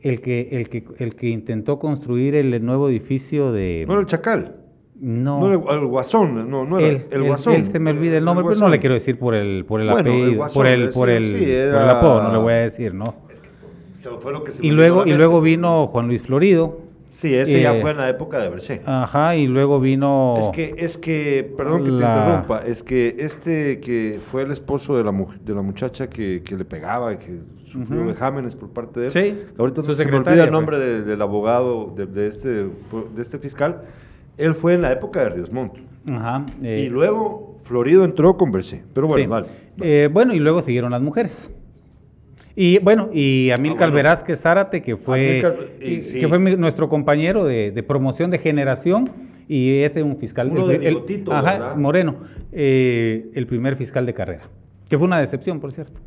[0.00, 3.84] el que, el que, el que intentó construir el nuevo edificio de...
[3.88, 4.54] No, el Chacal.
[5.00, 5.40] No.
[5.40, 7.54] no el, Guasón, no, no era el, Guasón.
[7.54, 9.90] Él se me olvida el nombre, pero no le quiero decir por el, por el
[9.90, 13.14] apellido, por el, por el, por el apodo, no le voy a decir, ¿no?
[13.30, 13.48] Es que,
[14.20, 16.88] fue lo que se y luego, y luego vino Juan Luis Florido.
[17.12, 18.80] Sí, ese ya eh, fue en la época de Berché.
[18.86, 20.36] Ajá, y luego vino...
[20.38, 24.96] Es que, es que perdón que te interrumpa, es que este que fue el esposo
[24.96, 25.12] de la,
[25.44, 27.40] de la muchacha que, que le pegaba, que
[27.72, 29.12] sufrió vejámenes por parte de él.
[29.12, 29.42] Sí.
[29.58, 32.70] Ahorita se me olvida el nombre del abogado de, este, de
[33.22, 33.82] este fiscal.
[34.38, 35.74] Él fue en la época de Ríos Montt.
[36.10, 36.46] Ajá.
[36.62, 38.82] Eh, y luego Florido entró con Bercé.
[38.94, 39.46] Pero bueno, vale.
[39.80, 41.50] Eh, bueno, y luego siguieron las mujeres.
[42.56, 45.44] Y bueno, y Amílcar ah, Zárate, que fue,
[45.80, 49.10] que fue nuestro compañero de, promoción de generación,
[49.46, 50.50] y este es un fiscal.
[50.50, 52.16] Uno el, ajá, Moreno,
[52.50, 54.48] eh, el primer fiscal de carrera.
[54.88, 56.00] Que fue una decepción, por cierto.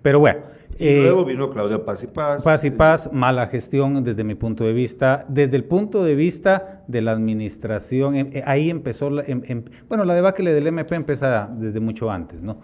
[0.00, 0.54] Pero bueno.
[0.78, 2.42] Y eh, luego vino Claudia Paz y Paz.
[2.42, 5.24] Paz y Paz, mala gestión desde mi punto de vista.
[5.28, 9.64] Desde el punto de vista de la administración, em, eh, ahí empezó, la, em, em,
[9.88, 12.58] bueno, la debacle del MP empieza desde mucho antes, ¿no?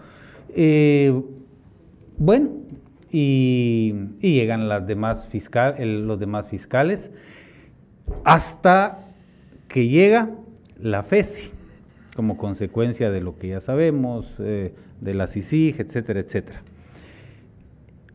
[0.54, 1.20] Eh,
[2.18, 2.50] bueno,
[3.12, 7.12] y, llegan las demás fiscal, los demás fiscales
[8.24, 9.06] hasta
[9.68, 10.30] que llega
[10.80, 11.52] la FESI
[12.14, 16.62] como consecuencia de lo que ya sabemos, de la CICIG, etcétera, etcétera.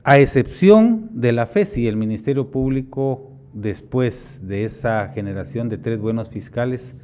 [0.07, 6.29] A excepción de la FESI, el Ministerio Público, después de esa generación de tres buenos
[6.29, 6.95] fiscales,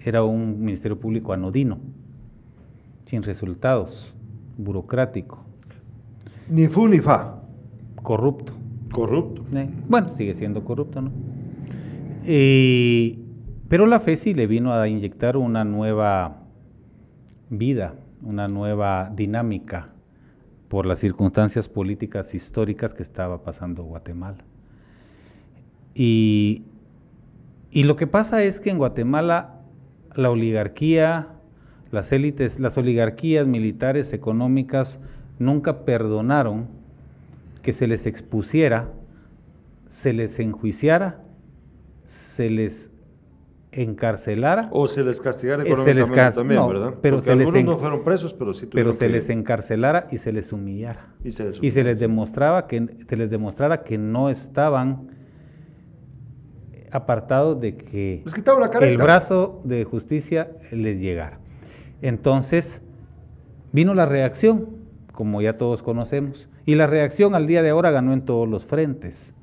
[0.00, 1.78] era un Ministerio Público anodino,
[3.04, 4.12] sin resultados,
[4.56, 5.44] burocrático.
[6.50, 7.44] Ni fu ni fa.
[8.02, 8.54] Corrupto.
[8.90, 9.44] Corrupto.
[9.54, 11.12] Eh, bueno, sigue siendo corrupto, ¿no?
[13.68, 16.42] pero la FESI le vino a inyectar una nueva
[17.50, 19.90] vida, una nueva dinámica
[20.68, 24.44] por las circunstancias políticas históricas que estaba pasando Guatemala.
[25.94, 26.62] Y,
[27.72, 29.60] lo que pasa es que en Guatemala
[30.14, 31.28] la oligarquía,
[31.90, 35.00] las élites, las oligarquías militares, económicas,
[35.38, 36.68] nunca perdonaron
[37.62, 38.92] que se les expusiera,
[39.86, 41.20] se les enjuiciara,
[42.04, 42.90] se les
[43.72, 44.68] encarcelara.
[44.72, 46.94] O se les castigara eh, económicamente también, ¿verdad?
[47.00, 50.52] Pero se algunos no fueron presos, pero sí Pero se les encarcelara y se les
[50.52, 51.14] humillara.
[51.22, 51.32] Y
[51.70, 55.08] se les, demostraba que, se les demostrara que no estaban
[56.90, 58.24] apartados de que,
[58.80, 61.38] el brazo de justicia les llegara.
[62.00, 62.80] Entonces,
[63.72, 64.68] vino la reacción,
[65.12, 68.64] como ya todos conocemos, y la reacción al día de ahora ganó en todos los
[68.64, 69.34] frentes.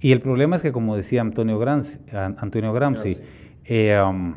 [0.00, 3.18] Y el problema es que, como decía Antonio Gramsci, Antonio Gramsci
[3.64, 4.34] eh, um,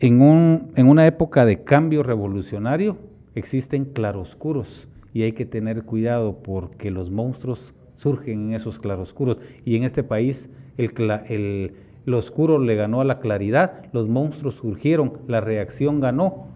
[0.00, 2.98] en, un, en una época de cambio revolucionario
[3.34, 9.38] existen claroscuros y hay que tener cuidado porque los monstruos surgen en esos claroscuros.
[9.64, 10.92] Y en este país el,
[11.28, 16.48] el, lo oscuro le ganó a la claridad, los monstruos surgieron, la reacción ganó.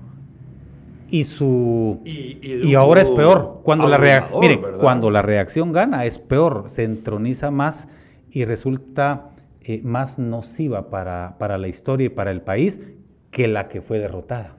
[1.10, 3.62] Y su y, ahora es peor.
[3.64, 4.28] Cuando la
[4.78, 7.88] cuando la reacción gana es peor, se entroniza más
[8.30, 9.29] y resulta
[9.74, 12.80] eh, más nociva para, para, la historia y para el país
[13.30, 14.56] que la que fue derrotada.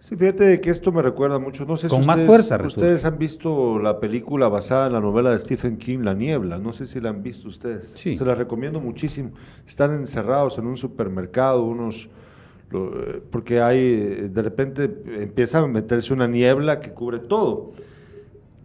[0.00, 3.04] Sí, fíjate que esto me recuerda mucho, no sé Con si más ustedes, fuerza, ustedes
[3.04, 6.86] han visto la película basada en la novela de Stephen King, La Niebla, no sé
[6.86, 9.32] si la han visto ustedes, se la recomiendo muchísimo,
[9.66, 12.08] están encerrados en un supermercado, unos,
[12.72, 14.84] eh, porque hay, de repente
[15.22, 17.72] empieza a meterse una niebla que cubre todo,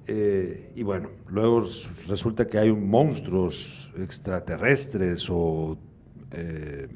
[0.07, 1.65] eh, y bueno, luego
[2.07, 5.77] resulta que hay monstruos extraterrestres o
[6.31, 6.87] eh,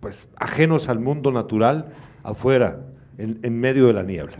[0.00, 2.80] pues ajenos al mundo natural afuera,
[3.16, 4.36] en, medio de la niebla.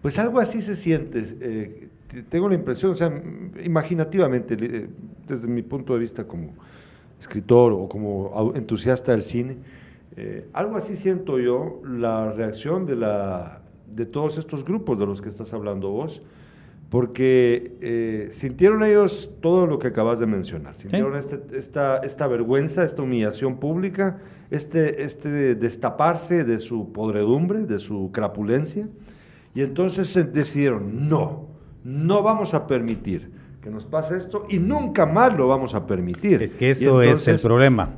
[0.00, 1.22] Pues algo así se siente.
[1.40, 1.88] Eh,
[2.28, 3.12] tengo la impresión, o sea,
[3.62, 6.54] imaginativamente, desde mi punto de vista como
[7.18, 9.56] escritor o como entusiasta del cine,
[10.52, 15.28] algo así siento yo la reacción de, la, de todos estos grupos de los que
[15.28, 16.22] estás hablando vos,
[16.90, 22.84] porque eh, sintieron ellos todo lo que acabas de mencionar, sintieron este, esta, esta vergüenza,
[22.84, 24.18] esta humillación pública,
[24.50, 28.88] este, este destaparse de su podredumbre, de su crapulencia,
[29.54, 31.46] y entonces decidieron, no,
[31.84, 36.42] no vamos a permitir que nos pase esto y nunca más lo vamos a permitir.
[36.42, 37.96] Es que eso es el problema.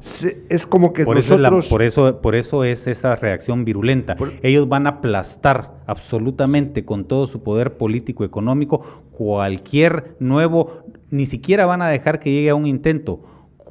[0.49, 1.67] es como que por nosotros...
[1.67, 4.17] Eso por, eso, por eso es esa reacción virulenta.
[4.43, 11.65] Ellos van a aplastar absolutamente con todo su poder político económico cualquier nuevo, ni siquiera
[11.65, 13.21] van a dejar que llegue a un intento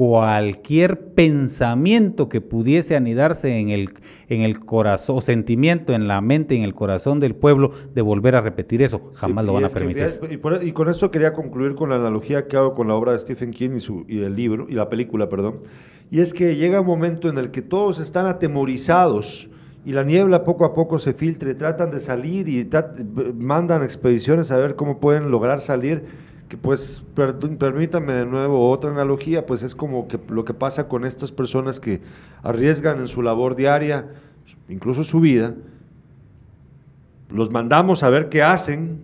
[0.02, 3.92] cualquier pensamiento que pudiese anidarse en el,
[4.30, 8.42] en el corazón, sentimiento en la mente, en el corazón del pueblo, de volver a
[8.42, 9.12] repetir eso.
[9.14, 10.20] Jamás lo van a permitir.
[10.64, 13.52] y, con eso quería concluir con la analogía que hago con la obra de Stephen
[13.52, 15.60] King y, su, y el libro, y la película, perdón.
[16.10, 19.52] Y es que llega un momento en el que todos están atemorizados
[19.86, 22.68] y la niebla poco a poco se filtre, tratan de salir y
[23.36, 29.46] mandan expediciones a ver cómo pueden lograr salir que pues permítame de nuevo otra analogía,
[29.46, 32.02] pues es como que lo que pasa con estas personas que
[32.44, 34.10] arriesgan en su labor diaria,
[34.68, 35.54] incluso su vida,
[37.30, 39.00] los mandamos a ver qué hacen,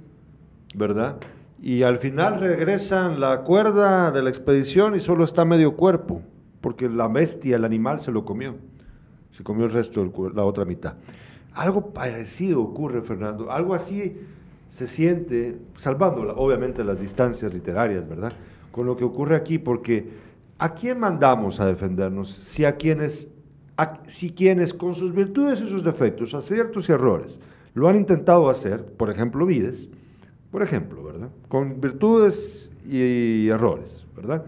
[0.75, 1.19] ¿verdad?
[1.61, 6.21] Y al final regresan la cuerda de la expedición y solo está medio cuerpo,
[6.59, 8.55] porque la bestia, el animal se lo comió,
[9.31, 10.95] se comió el resto, la otra mitad.
[11.53, 14.19] Algo parecido ocurre, Fernando, algo así
[14.69, 18.33] se siente, salvando obviamente las distancias literarias, ¿verdad?
[18.71, 20.09] Con lo que ocurre aquí, porque
[20.59, 22.29] ¿a quién mandamos a defendernos?
[22.29, 23.27] Si a quienes,
[24.05, 27.39] si quienes con sus virtudes y sus defectos, aciertos y errores,
[27.73, 29.89] lo han intentado hacer, por ejemplo, Vides,
[30.51, 31.29] por ejemplo, ¿verdad?
[31.47, 34.45] Con virtudes y errores, ¿verdad?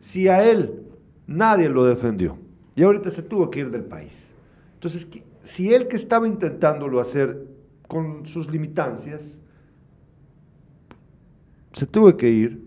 [0.00, 0.82] Si a él
[1.26, 2.36] nadie lo defendió
[2.74, 4.30] y ahorita se tuvo que ir del país.
[4.74, 5.08] Entonces,
[5.42, 7.46] si él que estaba intentándolo hacer
[7.88, 9.40] con sus limitancias,
[11.82, 12.62] se tuvo que ir,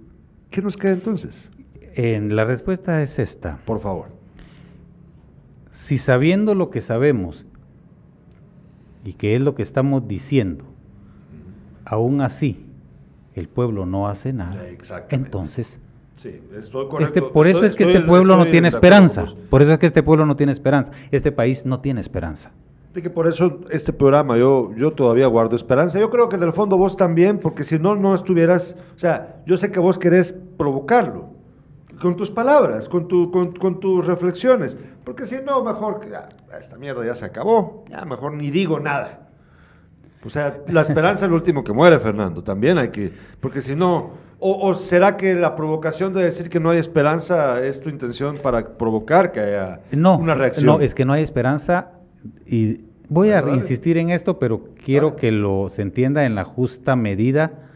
[0.49, 1.47] ¿qué nos queda entonces?
[1.93, 3.60] En la respuesta es esta.
[3.65, 4.08] Por favor.
[5.71, 7.45] Si sabiendo lo que sabemos
[9.06, 10.65] y que es lo que estamos diciendo,
[11.86, 12.65] aún así
[13.36, 14.65] el pueblo no hace nada,
[15.10, 15.80] entonces
[16.17, 19.34] Sí, estoy este, por eso es que este pueblo no tiene esperanza.
[19.49, 20.91] Por eso es que este pueblo no tiene esperanza.
[21.12, 22.51] Este país no tiene esperanza
[23.02, 26.00] que por eso este programa yo, yo todavía guardo esperanza.
[26.00, 29.38] Yo creo que en el fondo vos también, porque si no, no estuvieras, o sea,
[29.46, 31.36] yo sé que vos querés provocarlo
[32.02, 36.30] con tus palabras, con, tu, con, tus reflexiones, porque si no, mejor, ya,
[36.60, 39.30] esta mierda ya se acabó, ya mejor ni digo nada.
[40.26, 43.76] O sea, la esperanza es lo último que muere, Fernando, también hay que, porque si
[43.76, 47.90] no, o, o, será que la provocación de decir que no hay esperanza es tu
[47.90, 50.66] intención para provocar que haya una reacción?
[50.66, 51.95] No, es que no hay esperanza
[52.46, 56.96] y voy a insistir en esto, pero quiero que lo se entienda en la justa
[56.96, 57.70] medida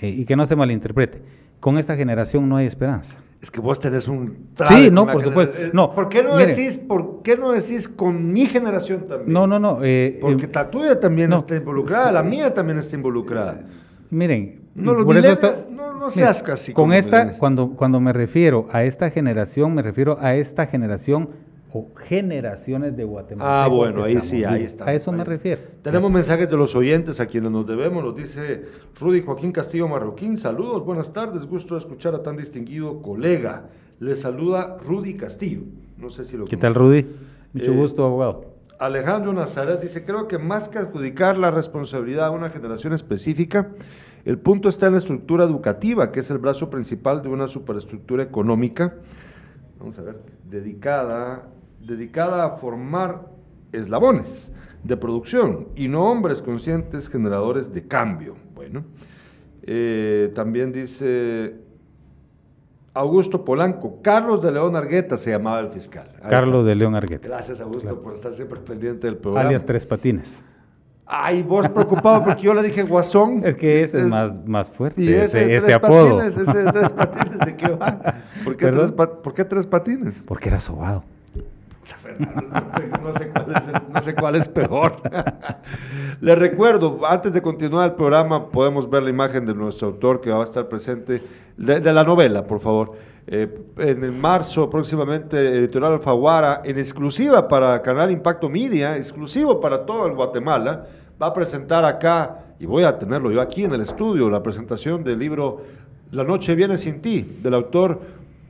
[0.00, 1.22] eh, y que no se malinterprete.
[1.60, 3.16] Con esta generación no hay esperanza.
[3.40, 5.56] Es que vos tenés un Sí, no, por supuesto.
[5.72, 9.32] No, ¿Por qué no decís, por qué no decís con mi generación también?
[9.32, 9.78] No, no, no.
[9.82, 13.64] Eh, Porque eh, la tuya también está involucrada, la mía también está involucrada.
[14.10, 16.72] Miren, no, lo no, no seas casi.
[16.72, 21.30] Con esta, cuando, cuando me refiero a esta generación, me refiero a esta generación
[21.72, 23.64] o generaciones de Guatemala.
[23.64, 24.88] Ah, bueno, ahí sí, ahí está.
[24.88, 25.60] A eso me refiero.
[25.82, 28.64] Tenemos mensajes de los oyentes a quienes nos debemos, nos dice
[28.98, 33.68] Rudy Joaquín Castillo Marroquín, saludos, buenas tardes, gusto de escuchar a tan distinguido colega.
[34.00, 35.62] Le saluda Rudy Castillo.
[35.98, 37.04] No sé si lo ¿Qué tal, Rudy?
[37.52, 38.44] Mucho eh, gusto, abogado.
[38.78, 43.70] Alejandro Nazaret dice, creo que más que adjudicar la responsabilidad a una generación específica,
[44.24, 48.22] el punto está en la estructura educativa, que es el brazo principal de una superestructura
[48.22, 48.94] económica,
[49.80, 51.48] vamos a ver, dedicada
[51.80, 53.26] dedicada a formar
[53.72, 54.50] eslabones
[54.82, 58.36] de producción y no hombres conscientes generadores de cambio.
[58.54, 58.84] Bueno,
[59.62, 61.54] eh, también dice
[62.94, 66.08] Augusto Polanco, Carlos de León Argueta se llamaba el fiscal.
[66.28, 67.28] Carlos de León Argueta.
[67.28, 69.48] Gracias, Augusto, por estar siempre pendiente del programa.
[69.48, 70.42] Alias Tres Patines.
[71.10, 73.40] Ay, vos preocupado porque yo le dije guasón.
[73.42, 76.18] Es que ese es, más, más fuerte, y ese, ese, apodo.
[76.18, 77.98] Patines, ese tres patines, ¿de qué va?
[78.44, 80.22] ¿Por qué, tres, ¿Por qué tres patines?
[80.26, 81.02] Porque era sobado
[83.02, 84.96] no, sé, cuál es, peor.
[86.20, 90.30] Le recuerdo, antes de continuar el programa, podemos ver la imagen de nuestro autor que
[90.30, 91.22] va a estar presente,
[91.56, 92.92] de, la novela, por favor.
[93.26, 99.84] Eh, en el marzo, próximamente, Editorial Alfaguara, en exclusiva para Canal Impacto Media, exclusivo para
[99.84, 100.86] todo el Guatemala,
[101.20, 105.04] va a presentar acá y voy a tenerlo yo aquí en el estudio, la presentación
[105.04, 105.62] del libro
[106.10, 108.00] La noche viene sin ti, del autor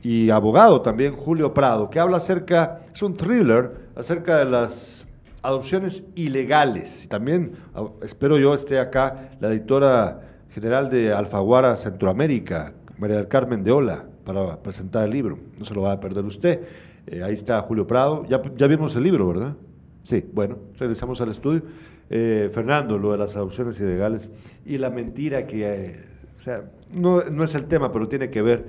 [0.01, 5.05] y abogado también Julio Prado, que habla acerca, es un thriller acerca de las
[5.41, 7.07] adopciones ilegales.
[7.09, 13.63] También ah, espero yo esté acá la editora general de Alfaguara Centroamérica, María del Carmen
[13.63, 15.39] de Ola, para presentar el libro.
[15.57, 16.61] No se lo va a perder usted.
[17.07, 18.25] Eh, ahí está Julio Prado.
[18.27, 19.55] Ya, ya vimos el libro, ¿verdad?
[20.03, 21.61] Sí, bueno, regresamos al estudio.
[22.09, 24.29] Eh, Fernando, lo de las adopciones ilegales
[24.65, 26.01] y la mentira que, eh,
[26.35, 28.65] o sea, no, no, es el tema, pero tiene que ver.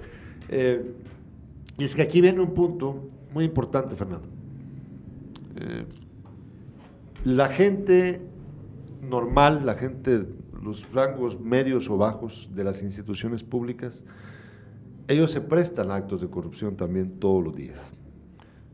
[1.81, 4.29] Y es que aquí viene un punto muy importante, Fernando.
[7.25, 8.21] la gente
[9.01, 10.27] normal, la gente,
[10.63, 14.05] los rangos medios o bajos de las instituciones públicas,
[15.09, 17.81] ellos se prestan a actos de corrupción también todos los días.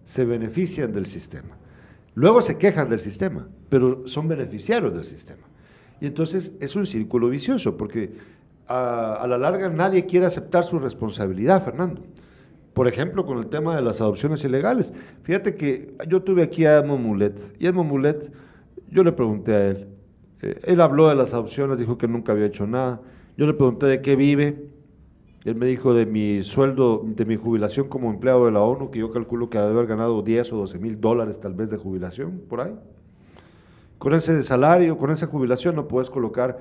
[0.04, 1.56] Se benefician del sistema.
[2.16, 5.46] Luego se quejan del sistema, pero son beneficiarios del sistema.
[6.00, 8.14] Y entonces es un círculo vicioso, porque
[8.66, 12.02] a, la larga nadie quiere aceptar su responsabilidad, Fernando.
[12.76, 14.92] Por ejemplo, con el tema de las adopciones ilegales.
[15.22, 18.30] Fíjate que yo tuve aquí a Edmond Mulet, y Edmond Mulet,
[18.90, 19.88] yo le pregunté a él,
[20.42, 23.00] eh, él habló de las adopciones, dijo que nunca había hecho nada.
[23.38, 24.68] Yo le pregunté de qué vive,
[25.46, 28.98] él me dijo de mi sueldo, de mi jubilación como empleado de la ONU, que
[28.98, 32.42] yo calculo que debe haber ganado 10 o 12 mil dólares tal vez de jubilación,
[32.46, 32.74] por ahí.
[33.96, 36.58] Con ese salario, con esa jubilación no puedes colocar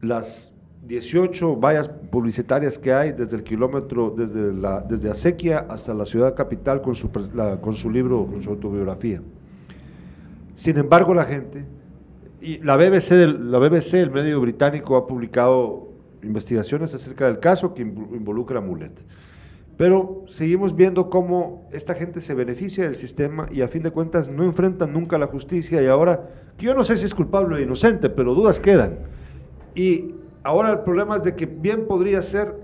[0.00, 0.55] las
[0.86, 6.34] 18 vallas publicitarias que hay desde el kilómetro, desde, la, desde Acequia hasta la ciudad
[6.34, 7.10] capital con su,
[7.60, 9.20] con su libro, con su autobiografía.
[10.54, 11.64] Sin embargo, la gente,
[12.40, 15.88] y la BBC, la BBC, el medio británico, ha publicado
[16.22, 18.92] investigaciones acerca del caso que involucra a Mulet.
[19.76, 24.28] Pero seguimos viendo cómo esta gente se beneficia del sistema y a fin de cuentas
[24.28, 27.60] no enfrentan nunca la justicia y ahora, que yo no sé si es culpable o
[27.60, 29.00] inocente, pero dudas quedan.
[29.74, 30.14] Y
[30.46, 32.54] ahora el problema es de que bien podría ser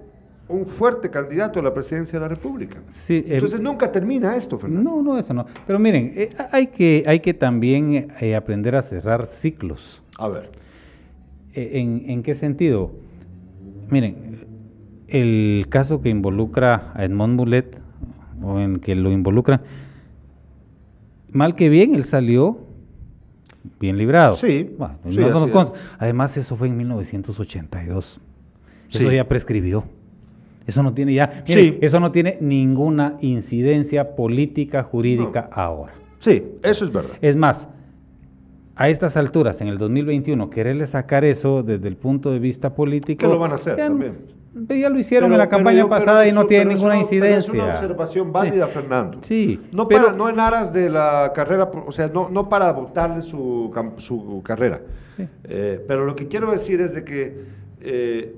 [0.49, 2.79] un fuerte candidato a la presidencia de la República.
[2.91, 4.91] Sí, Entonces nunca termina esto, Fernando.
[4.91, 5.47] No, no, eso no.
[5.67, 10.03] Pero miren, eh, hay, que, hay que también eh, aprender a cerrar ciclos.
[10.19, 10.51] A ver.
[11.55, 12.93] Eh, ¿En, ¿En qué sentido?
[13.91, 14.47] Miren,
[15.09, 17.79] el caso que involucra a Edmond Mulet,
[18.43, 19.63] o en que lo involucra,
[21.31, 22.59] mal que bien, él salió
[23.79, 24.37] bien librado.
[24.37, 24.71] Sí.
[25.99, 28.21] Además, eso fue en 1982.
[28.91, 29.85] Eso ya prescribió.
[30.67, 35.93] Eso no tiene ya, eso no tiene ninguna incidencia política, jurídica ahora.
[36.21, 37.17] Sí, eso es verdad.
[37.21, 37.69] Es más,
[38.77, 43.27] a estas alturas, en el 2021, quererle sacar eso desde el punto de vista político.
[43.27, 44.19] ¿Qué lo van a hacer también?
[44.55, 47.39] Ya lo hicieron en la campaña pasada y no tiene ninguna incidencia.
[47.39, 49.21] es una observación válida, Fernando.
[49.27, 49.61] Sí.
[49.73, 53.73] No, para, no en aras de la carrera, o sea, no, no para votarle su,
[53.97, 54.81] su carrera.
[55.45, 57.45] Eh, pero lo que quiero decir es de que,
[57.81, 58.35] eh,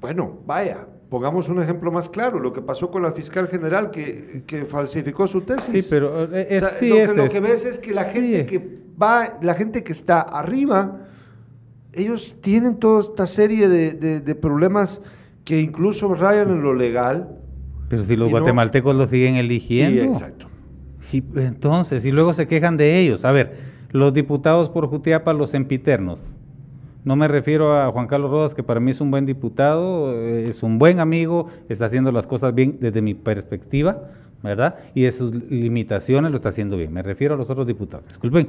[0.00, 4.44] bueno, vaya, Pongamos un ejemplo más claro, lo que pasó con la fiscal general que,
[4.46, 5.72] que falsificó su tesis.
[5.72, 8.78] Sí, pero eh, es, sí, lo, que, lo, que, ves es que la gente que
[9.00, 11.08] va, la gente que está arriba,
[11.92, 15.00] ellos tienen toda esta serie de, de, problemas
[15.44, 17.28] que incluso rayan en lo legal.
[17.88, 20.00] Pero si los guatemaltecos lo siguen eligiendo.
[20.00, 20.46] Sí, exacto.
[21.12, 23.24] Y entonces, y luego se quejan de ellos.
[23.24, 23.56] A ver,
[23.90, 26.20] los diputados por Jutiapa, los empiternos
[27.04, 30.48] no me refiero a Juan Carlos Rodas, que para mí es un buen diputado, eh,
[30.48, 34.10] es un buen amigo, está haciendo las cosas bien desde mi perspectiva,
[34.42, 34.76] ¿verdad?
[34.94, 36.92] Y de sus limitaciones lo está haciendo bien.
[36.92, 38.06] Me refiero a los otros diputados.
[38.08, 38.48] Disculpen,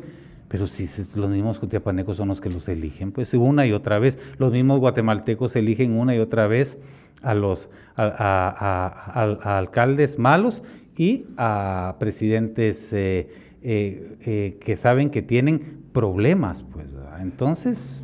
[0.52, 4.20] pero si los mismos jutiapanecos son los que los eligen, pues una y otra vez,
[4.38, 6.78] los mismos guatemaltecos eligen una y otra vez
[7.22, 10.62] a los a, alcaldes malos
[10.98, 13.30] y a presidentes eh,
[13.62, 16.88] eh, que saben que tienen problemas, pues.
[17.22, 18.04] Entonces,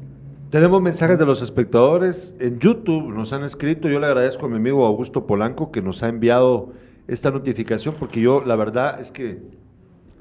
[0.49, 4.55] tenemos mensajes de los espectadores en YouTube, nos han escrito, yo le agradezco a mi
[4.55, 6.71] amigo Augusto Polanco que nos ha enviado
[7.09, 9.39] esta notificación porque yo la verdad es que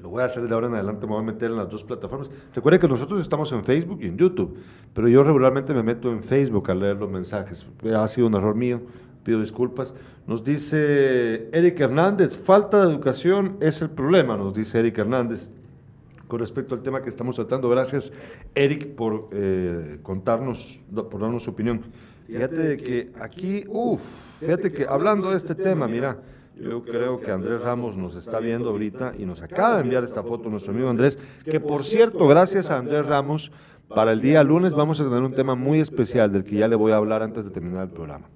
[0.07, 1.83] lo voy a hacer de ahora en adelante, me voy a meter en las dos
[1.83, 2.29] plataformas.
[2.55, 4.57] Recuerde que nosotros estamos en Facebook y en YouTube,
[4.93, 7.67] pero yo regularmente me meto en Facebook a leer los mensajes.
[7.93, 8.79] Ha sido un error mío,
[9.25, 9.93] pido disculpas.
[10.25, 15.49] Nos dice Eric Hernández, falta de educación es el problema, nos dice Eric Hernández
[16.29, 17.67] con respecto al tema que estamos tratando.
[17.67, 18.13] Gracias,
[18.55, 21.81] Eric, por eh, contarnos, por darnos su opinión.
[22.27, 24.01] Fíjate que aquí, uff,
[24.39, 26.17] fíjate que hablando de este tema, mira,
[26.61, 30.23] yo creo que Andrés Ramos nos está viendo ahorita y nos acaba de enviar esta
[30.23, 33.51] foto nuestro amigo Andrés, que por cierto, gracias a Andrés Ramos,
[33.87, 36.75] para el día lunes vamos a tener un tema muy especial del que ya le
[36.75, 38.27] voy a hablar antes de terminar el programa.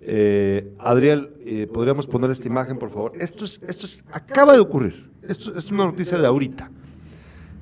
[0.00, 3.12] Eh, Adriel, eh, ¿podríamos poner esta imagen, por favor?
[3.18, 5.10] Esto es, esto es, acaba de ocurrir.
[5.22, 6.70] Esto es una noticia de ahorita.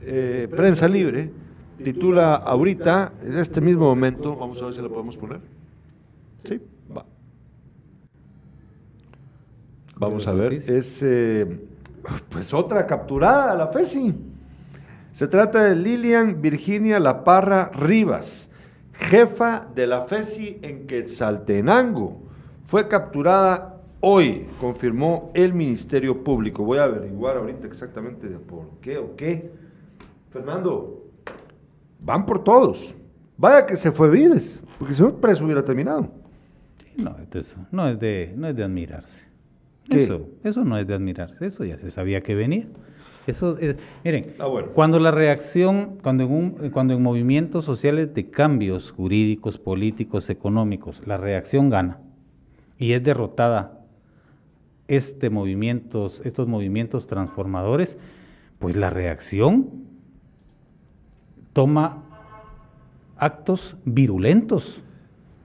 [0.03, 1.31] Eh, prensa libre,
[1.83, 5.41] titula ahorita, en este mismo momento, vamos a ver si la podemos poner.
[6.45, 6.61] Sí,
[6.95, 7.07] va.
[9.97, 11.47] Vamos a ver, es eh,
[12.29, 14.15] pues otra capturada a la FESI.
[15.13, 18.49] Se trata de Lilian Virginia La Parra Rivas,
[18.95, 22.21] jefa de la FESI en Quetzaltenango.
[22.67, 26.65] Fue capturada hoy, confirmó el Ministerio Público.
[26.65, 29.53] Voy a averiguar ahorita exactamente de por qué o qué.
[30.31, 31.05] Fernando,
[32.01, 32.93] van por todos.
[33.37, 36.09] Vaya que se fue Vides, porque si no, preso hubiera terminado.
[36.97, 39.24] no, eso no es de, no es de admirarse.
[39.89, 42.67] Eso, eso no es de admirarse, eso ya se sabía que venía.
[43.27, 48.31] Eso es, miren, ah, cuando la reacción, cuando en, un, cuando en movimientos sociales de
[48.31, 52.01] cambios jurídicos, políticos, económicos, la reacción gana
[52.79, 53.81] y es derrotada
[54.89, 57.97] este movimientos, estos movimientos transformadores,
[58.59, 59.71] pues la reacción
[61.55, 62.03] toma
[63.17, 64.83] actos virulentos,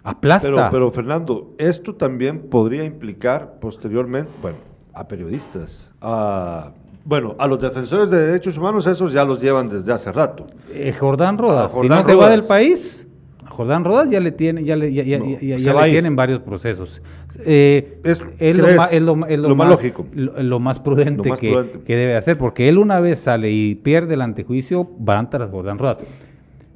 [0.10, 0.47] aplasta.
[0.47, 4.57] Pero, pero Fernando, esto también podría implicar posteriormente, bueno,
[4.93, 6.72] a periodistas, a
[7.10, 10.45] bueno, a los defensores de derechos humanos, esos ya los llevan desde hace rato.
[10.72, 13.07] Eh, Jordán Rodas, si no se va del país,
[13.43, 17.01] a Jordán Rodas ya le tienen, ya le, ya, le tienen varios procesos.
[17.39, 20.05] Eh, es, lo, más, lógico.
[20.14, 24.22] Lo, más prudente, que, que, debe hacer, porque él una vez sale y pierde el
[24.22, 25.97] antejuicio, van tras Jordán Rodas.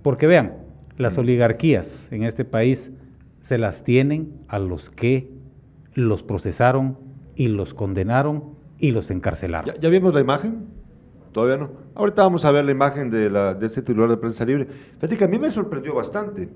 [0.01, 0.53] Porque vean,
[0.97, 2.91] las oligarquías en este país
[3.43, 5.29] se las tienen a los que
[5.93, 6.97] los procesaron
[7.35, 9.75] y los condenaron y los encarcelaron.
[9.79, 10.65] ¿Ya, vimos la imagen?
[11.31, 11.69] Todavía no.
[11.93, 14.67] Ahorita vamos a ver la imagen de, la, de este titular de prensa libre.
[14.95, 16.49] Fíjate que a mí me sorprendió bastante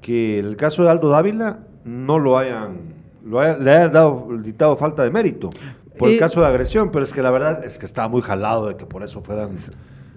[0.00, 5.10] que el caso de Aldo Dávila no lo hayan, le hayan dado, dictado falta de
[5.10, 5.50] mérito
[5.98, 8.68] por el caso de agresión, pero es que la verdad es que estaba muy jalado
[8.68, 9.56] de que por eso fueran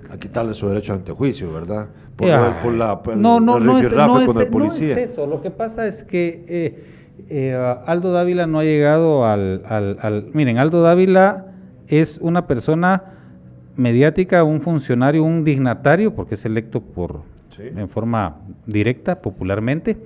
[0.10, 1.88] a quitarle su derecho a antejuicio, ¿verdad?
[2.16, 2.28] Por,
[2.74, 5.26] la, no, no, no, es, no, es, eso.
[5.26, 6.84] Lo que pasa es que eh,
[7.30, 11.46] eh, Aldo Dávila no ha llegado al, al, Miren, Aldo Dávila
[11.88, 13.04] es una persona
[13.78, 17.22] mediática, un funcionario, un dignatario, porque es electo por
[17.58, 19.98] en forma directa, popularmente,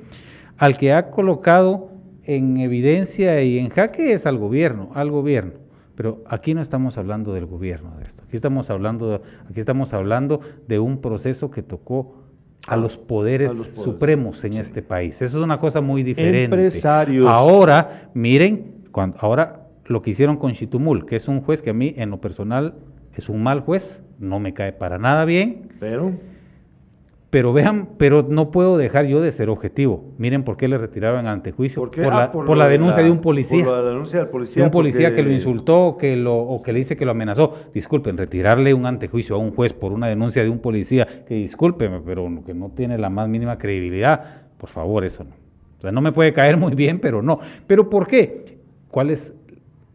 [0.57, 1.89] al que ha colocado
[2.23, 5.62] en evidencia y en jaque es al gobierno, al gobierno.
[5.95, 8.23] Pero aquí no estamos hablando del gobierno de esto.
[8.27, 12.23] Aquí estamos hablando, aquí estamos hablando de un proceso que tocó
[12.67, 15.21] a, los poderes, supremos en este país.
[15.21, 16.45] Eso es una cosa muy diferente.
[16.45, 17.29] Empresarios.
[17.29, 21.73] Ahora, miren, cuando, ahora lo que hicieron con Chitumul, que es un juez que a
[21.73, 22.75] mí en lo personal
[23.15, 25.69] es un mal juez, no me cae para nada bien.
[25.79, 26.13] Pero
[27.34, 30.13] pero vean, pero no puedo dejar yo de ser objetivo.
[30.19, 31.81] Miren por qué le retiraron antejuicio.
[31.81, 33.65] ¿Por, por, la, ah, por, la, denuncia de un policía.
[33.65, 34.61] Por la denuncia del policía.
[34.61, 37.55] De un policía que lo insultó que lo, o que le dice que lo amenazó.
[37.73, 42.01] Disculpen, retirarle un antejuicio a un juez por una denuncia de un policía, que discúlpeme,
[42.05, 44.43] pero que no tiene la más mínima credibilidad.
[44.59, 45.31] Por favor, eso no.
[45.79, 47.39] O sea, no me puede caer muy bien, pero no.
[47.65, 48.59] ¿Pero por qué?
[48.89, 49.36] ¿Cuál es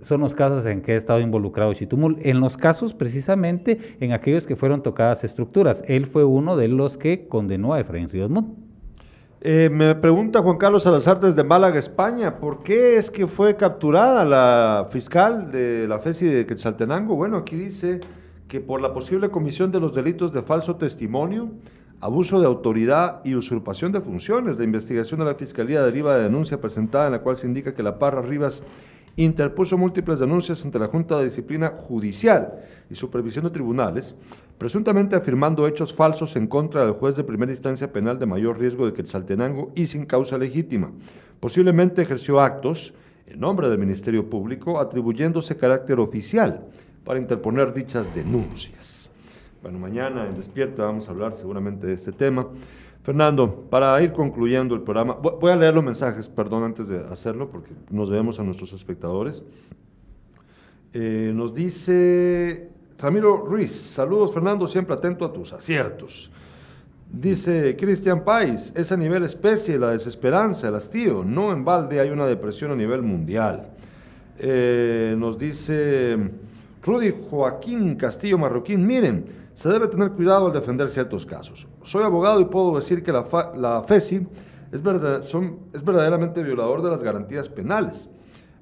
[0.01, 2.19] son los casos en que ha estado involucrado Chitumul.
[2.23, 5.83] En los casos precisamente en aquellos que fueron tocadas estructuras.
[5.87, 8.31] Él fue uno de los que condenó a Efraín Ríos
[9.41, 14.25] eh, me pregunta Juan Carlos Salazar desde Málaga, España, ¿por qué es que fue capturada
[14.25, 17.15] la fiscal de la FESI de Quetzaltenango?
[17.15, 18.01] Bueno, aquí dice
[18.49, 21.51] que por la posible comisión de los delitos de falso testimonio,
[22.01, 24.59] abuso de autoridad y usurpación de funciones.
[24.59, 27.83] La investigación de la Fiscalía deriva de denuncia presentada en la cual se indica que
[27.85, 28.63] la Parra Rivas
[29.25, 32.53] interpuso múltiples denuncias ante la Junta de Disciplina Judicial
[32.89, 34.15] y Supervisión de Tribunales,
[34.59, 38.87] presuntamente afirmando hechos falsos en contra del juez de primera instancia penal de mayor riesgo
[38.87, 40.93] de Quetzaltenango y sin causa legítima.
[41.41, 42.95] Posiblemente ejerció actos
[43.27, 46.67] en nombre del Ministerio Público atribuyéndose carácter oficial
[47.05, 49.11] para interponer dichas denuncias.
[49.63, 52.47] Bueno, mañana en Despierta vamos a hablar seguramente de este tema.
[53.09, 57.49] Fernando, para ir concluyendo el programa, voy a leer los mensajes, perdón, antes de hacerlo,
[57.49, 59.43] porque nos vemos a nuestros espectadores.
[60.93, 66.31] Eh, nos dice Ramiro Ruiz, saludos Fernando, siempre atento a tus aciertos.
[67.11, 72.11] Dice Cristian Pais, es a nivel especie la desesperanza, el hastío, no en balde hay
[72.11, 73.71] una depresión a nivel mundial.
[74.39, 76.15] Eh, nos dice
[76.85, 81.67] Rudy Joaquín Castillo Marroquín, miren, se debe tener cuidado al defender ciertos casos.
[81.83, 84.25] Soy abogado y puedo decir que la, la FESI
[84.71, 84.81] es,
[85.73, 88.09] es verdaderamente violador de las garantías penales.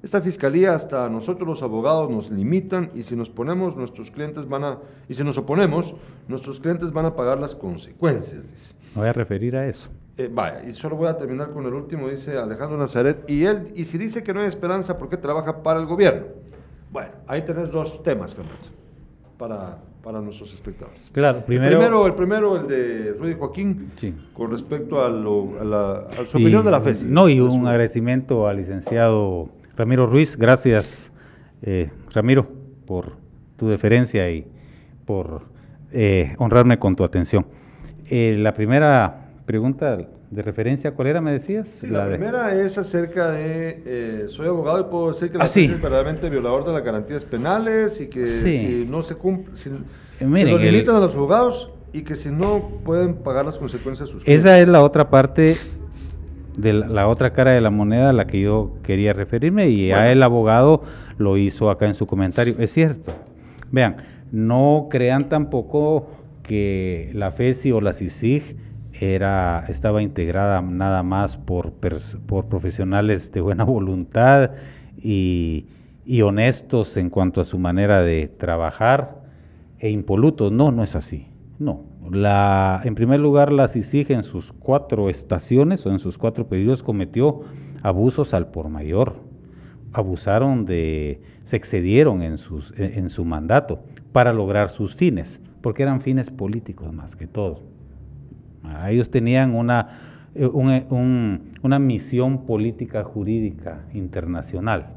[0.01, 4.63] Esta fiscalía hasta nosotros los abogados nos limitan y si nos ponemos nuestros clientes van
[4.63, 4.77] a
[5.07, 5.93] y si nos oponemos
[6.27, 8.75] nuestros clientes van a pagar las consecuencias.
[8.95, 9.89] voy a referir a eso.
[10.17, 13.71] Eh, vaya, y solo voy a terminar con el último, dice Alejandro Nazaret, y él,
[13.75, 16.25] y si dice que no hay esperanza, ¿por qué trabaja para el gobierno?
[16.91, 18.65] Bueno, ahí tenés dos temas, Fernando,
[19.37, 19.77] para,
[20.07, 21.09] para nuestros espectadores.
[21.11, 22.05] Claro, primero...
[22.05, 23.91] El primero, el, de Rudy Joaquín,
[24.33, 27.03] con respecto a, la, su opinión de la FESI.
[27.09, 30.37] No, y un agradecimiento al licenciado Ramiro Ruiz.
[30.37, 31.11] Gracias,
[31.61, 32.47] eh, Ramiro,
[32.85, 33.17] por
[33.57, 34.47] tu deferencia y
[35.03, 35.41] por
[35.91, 37.45] eh, honrarme con tu atención.
[38.09, 39.97] Eh, la primera pregunta
[40.29, 41.67] de referencia, ¿cuál era, me decías?
[41.83, 45.81] la, primera es acerca de, eh, soy abogado y puedo decir que la ah, es
[45.81, 50.57] verdaderamente violador de las garantías penales y que si no se cumple, si, eh, lo
[50.57, 54.67] limitan a los abogados y que si no pueden pagar las consecuencias sus Esa es
[54.67, 55.57] la otra parte
[56.57, 60.11] de la, otra cara de la moneda a la que yo quería referirme y a
[60.11, 60.83] el abogado
[61.17, 62.55] lo hizo acá en su comentario.
[62.59, 63.13] Es cierto.
[63.71, 63.97] Vean,
[64.31, 66.09] no crean tampoco
[66.43, 68.66] que la FESI o la CICIG
[68.99, 74.51] era, estaba integrada nada más por, por profesionales de buena voluntad
[74.97, 75.65] y,
[76.23, 79.23] honestos en cuanto a su manera de trabajar
[79.79, 80.51] e impolutos.
[80.51, 81.27] No, no es así.
[81.59, 81.83] No.
[82.09, 86.81] La, en primer lugar, la CICIG en sus cuatro estaciones o en sus cuatro pedidos
[86.81, 87.41] cometió
[87.83, 89.15] abusos al por mayor.
[89.91, 93.79] Abusaron de, se excedieron en, sus, en su mandato
[94.13, 97.76] para lograr sus fines, porque eran fines políticos más que todo.
[98.89, 104.87] Ellos tenían una, eh, eh, una misión política jurídica internacional.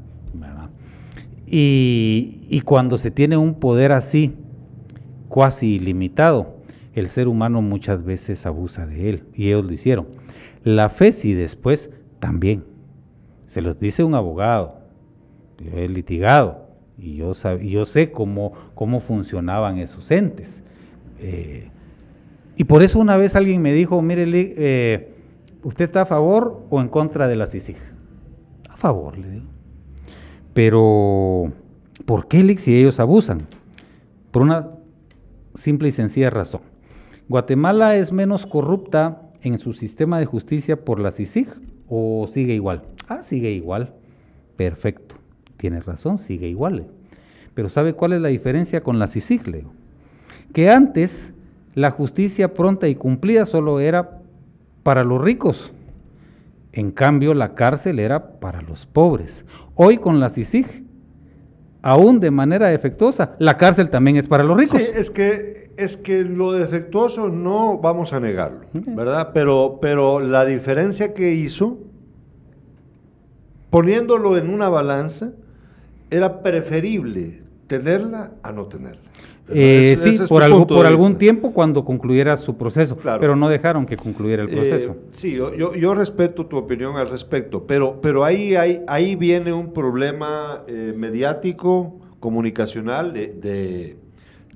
[1.47, 4.33] Y, cuando se tiene un poder así,
[5.27, 6.61] cuasi ilimitado,
[6.93, 10.07] el ser humano muchas veces abusa de él, y ellos lo hicieron.
[10.63, 12.63] La FESI después también.
[13.47, 14.79] Se los dice un abogado,
[15.57, 16.67] yo he litigado,
[16.97, 20.63] y yo, yo sé cómo, cómo funcionaban esos entes.
[21.19, 21.69] Eh,
[22.61, 25.15] y por eso una vez alguien me dijo, mire, eh,
[25.63, 27.77] ¿usted está a favor o en contra de la CICIG?
[28.69, 29.45] A favor, le digo.
[30.53, 31.53] Pero,
[32.05, 33.39] ¿por qué, Lick, si ellos abusan?
[34.29, 34.73] Por una
[35.55, 36.61] simple y sencilla razón.
[37.27, 41.47] ¿Guatemala es menos corrupta en su sistema de justicia por la CICIG
[41.89, 42.83] o sigue igual?
[43.07, 43.95] Ah, sigue igual.
[44.55, 45.15] Perfecto.
[45.57, 46.85] Tiene razón, sigue igual.
[47.55, 49.71] Pero ¿sabe cuál es la diferencia con la CICIG, Leo?
[50.53, 51.33] Que antes
[51.75, 54.21] la justicia pronta y cumplida solo era
[54.83, 55.71] para los ricos.
[56.73, 59.45] En cambio, la cárcel era para los pobres.
[59.75, 60.83] Hoy con la CICIG,
[61.81, 64.81] aún de manera defectuosa, la cárcel también es para los ricos.
[64.81, 69.31] Sí, es que, es que lo defectuoso no vamos a negarlo, ¿verdad?
[69.33, 71.79] Pero, pero la diferencia que hizo,
[73.69, 75.31] poniéndolo en una balanza,
[76.09, 79.01] era preferible tenerla a no tenerla.
[79.53, 83.97] Eh, sí, por, algo, por algún tiempo cuando concluyera su proceso, pero no dejaron que
[83.97, 84.95] concluyera el eh, proceso.
[85.11, 89.73] sí, yo, yo, respeto tu opinión al respecto, pero, pero ahí, ahí, ahí viene un
[89.73, 93.27] problema eh, mediático, comunicacional, de,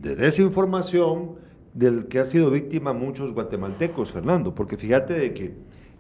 [0.02, 1.32] de, desinformación
[1.74, 5.54] del que ha sido víctima muchos guatemaltecos, Fernando, porque fíjate de que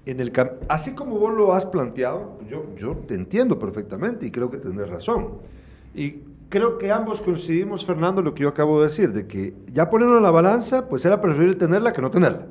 [0.05, 0.31] en el
[0.69, 4.87] así como vos lo has planteado, yo, yo te entiendo perfectamente y creo que tenés
[4.89, 5.39] razón.
[5.95, 6.19] Y
[6.49, 10.17] creo que ambos coincidimos, Fernando, lo que yo acabo de decir, de que ya poniendo
[10.17, 12.47] en la balanza, pues era preferible tenerla que no tenerla.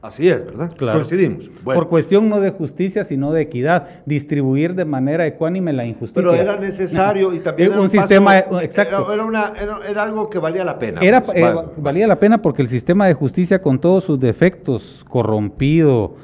[0.00, 0.72] Así es, ¿verdad?
[0.76, 1.00] Claro.
[1.00, 1.50] Coincidimos.
[1.64, 6.30] Por cuestión no de justicia, sino de equidad, distribuir de manera ecuánime la injusticia.
[6.30, 9.12] Pero era necesario y también era un, sistema exacto.
[9.12, 11.00] Era, algo que valía la pena.
[11.02, 15.04] Era, pues, eh, valía la pena porque el sistema de justicia, con todos sus defectos,
[15.08, 16.14] corrompido,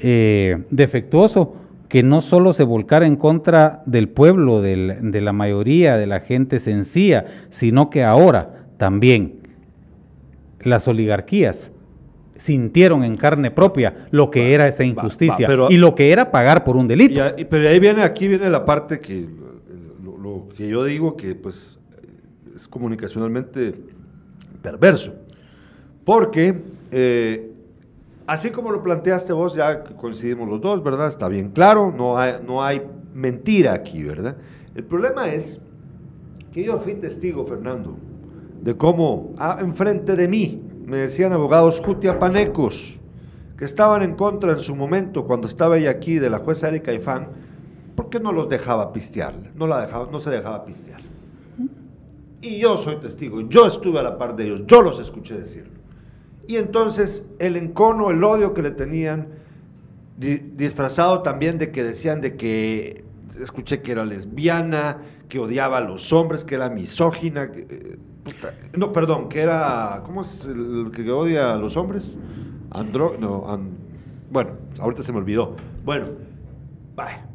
[0.00, 1.56] eh, defectuoso,
[1.94, 6.58] que no solo se volcara en contra del pueblo, de la mayoría, de la gente
[6.58, 9.34] sencilla, sino que ahora también
[10.58, 11.70] las oligarquías
[12.36, 16.76] sintieron en carne propia lo que era esa injusticia y lo que era pagar por
[16.76, 17.22] un delito.
[17.48, 19.28] pero ahí viene, aquí viene la parte que
[20.20, 21.78] lo, que yo digo que pues
[22.56, 23.72] es comunicacionalmente
[24.62, 25.14] perverso,
[26.04, 27.52] porque eh,
[28.26, 31.08] así como lo planteaste vos, ya coincidimos los dos, ¿verdad?
[31.08, 34.36] Está bien claro, no hay, no hay mentira aquí, ¿verdad?
[34.74, 35.60] El problema es
[36.52, 37.96] que yo fui testigo, Fernando,
[38.62, 42.98] de cómo ah, enfrente de mí me decían abogados jutiapanecos
[43.58, 46.92] que estaban en contra en su momento cuando estaba ella aquí de la jueza Erika
[46.92, 47.28] Ifán,
[47.94, 49.34] ¿por qué no los dejaba pistear?
[49.54, 51.00] No, la dejaba, no se dejaba pistear.
[52.40, 55.73] Y yo soy testigo, yo estuve a la par de ellos, yo los escuché decirlo.
[56.46, 59.28] Y entonces el encono, el odio que le tenían,
[60.16, 63.04] disfrazado también de que decían de que,
[63.40, 67.98] escuché que era lesbiana, que odiaba a los hombres, que era misógina, eh,
[68.76, 72.16] no, perdón, que era, ¿cómo es el que odia a los hombres?
[72.70, 73.60] Andro, no,
[74.30, 75.54] bueno, ahorita se me olvidó.
[75.84, 76.06] Bueno,
[76.94, 77.26] vaya.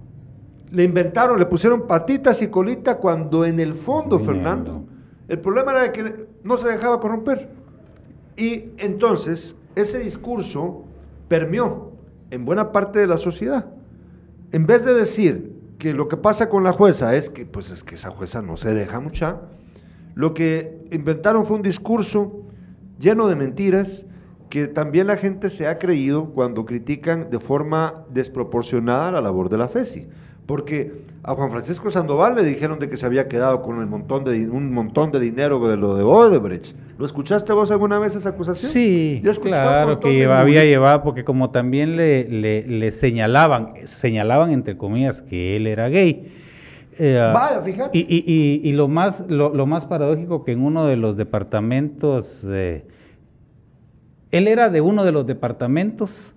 [0.71, 4.85] Le inventaron, le pusieron patitas y colita cuando en el fondo, Fernando,
[5.27, 7.49] el problema era que no se dejaba corromper.
[8.39, 10.85] Y entonces ese discurso
[11.27, 11.91] permeó
[12.31, 13.65] en buena parte de la sociedad.
[14.53, 17.83] En vez de decir que lo que pasa con la jueza es que, pues es
[17.83, 19.41] que esa jueza no se deja mucha,
[20.15, 22.45] lo que inventaron fue un discurso
[22.97, 24.05] lleno de mentiras
[24.49, 29.57] que también la gente se ha creído cuando critican de forma desproporcionada la labor de
[29.57, 30.07] la FESI.
[30.45, 34.23] Porque a Juan Francisco Sandoval le dijeron de que se había quedado con el montón
[34.23, 36.75] de, un montón de dinero de lo de Odebrecht.
[36.99, 38.73] ¿Lo escuchaste vos alguna vez esa acusación?
[38.73, 45.55] Sí, claro, que había llevado, porque como también le, le, señalaban, señalaban entre comillas que
[45.55, 46.29] él era gay.
[46.97, 47.97] Eh, Vaya, fíjate.
[47.97, 52.43] Y, y, y, lo, más, lo, lo, más paradójico que en uno de los departamentos...
[52.45, 52.83] Eh,
[54.31, 56.35] él era de uno de los departamentos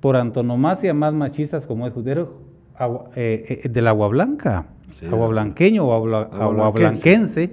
[0.00, 2.38] por antonomasia más machistas como es Judero,
[3.16, 4.64] eh, eh, del Agua Blanca,
[5.12, 7.50] Agua Blanqueño o Agua, Blanquense,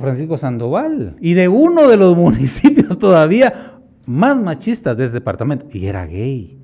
[0.00, 5.86] Francisco Sandoval, y de uno de los municipios todavía más machistas de ese departamento, y
[5.86, 6.56] era gay.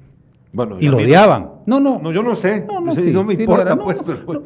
[0.52, 1.50] Bueno, y lo odiaban.
[1.66, 1.98] No, no.
[1.98, 2.64] No, yo no sé.
[2.66, 4.02] No, no, me importa, pues.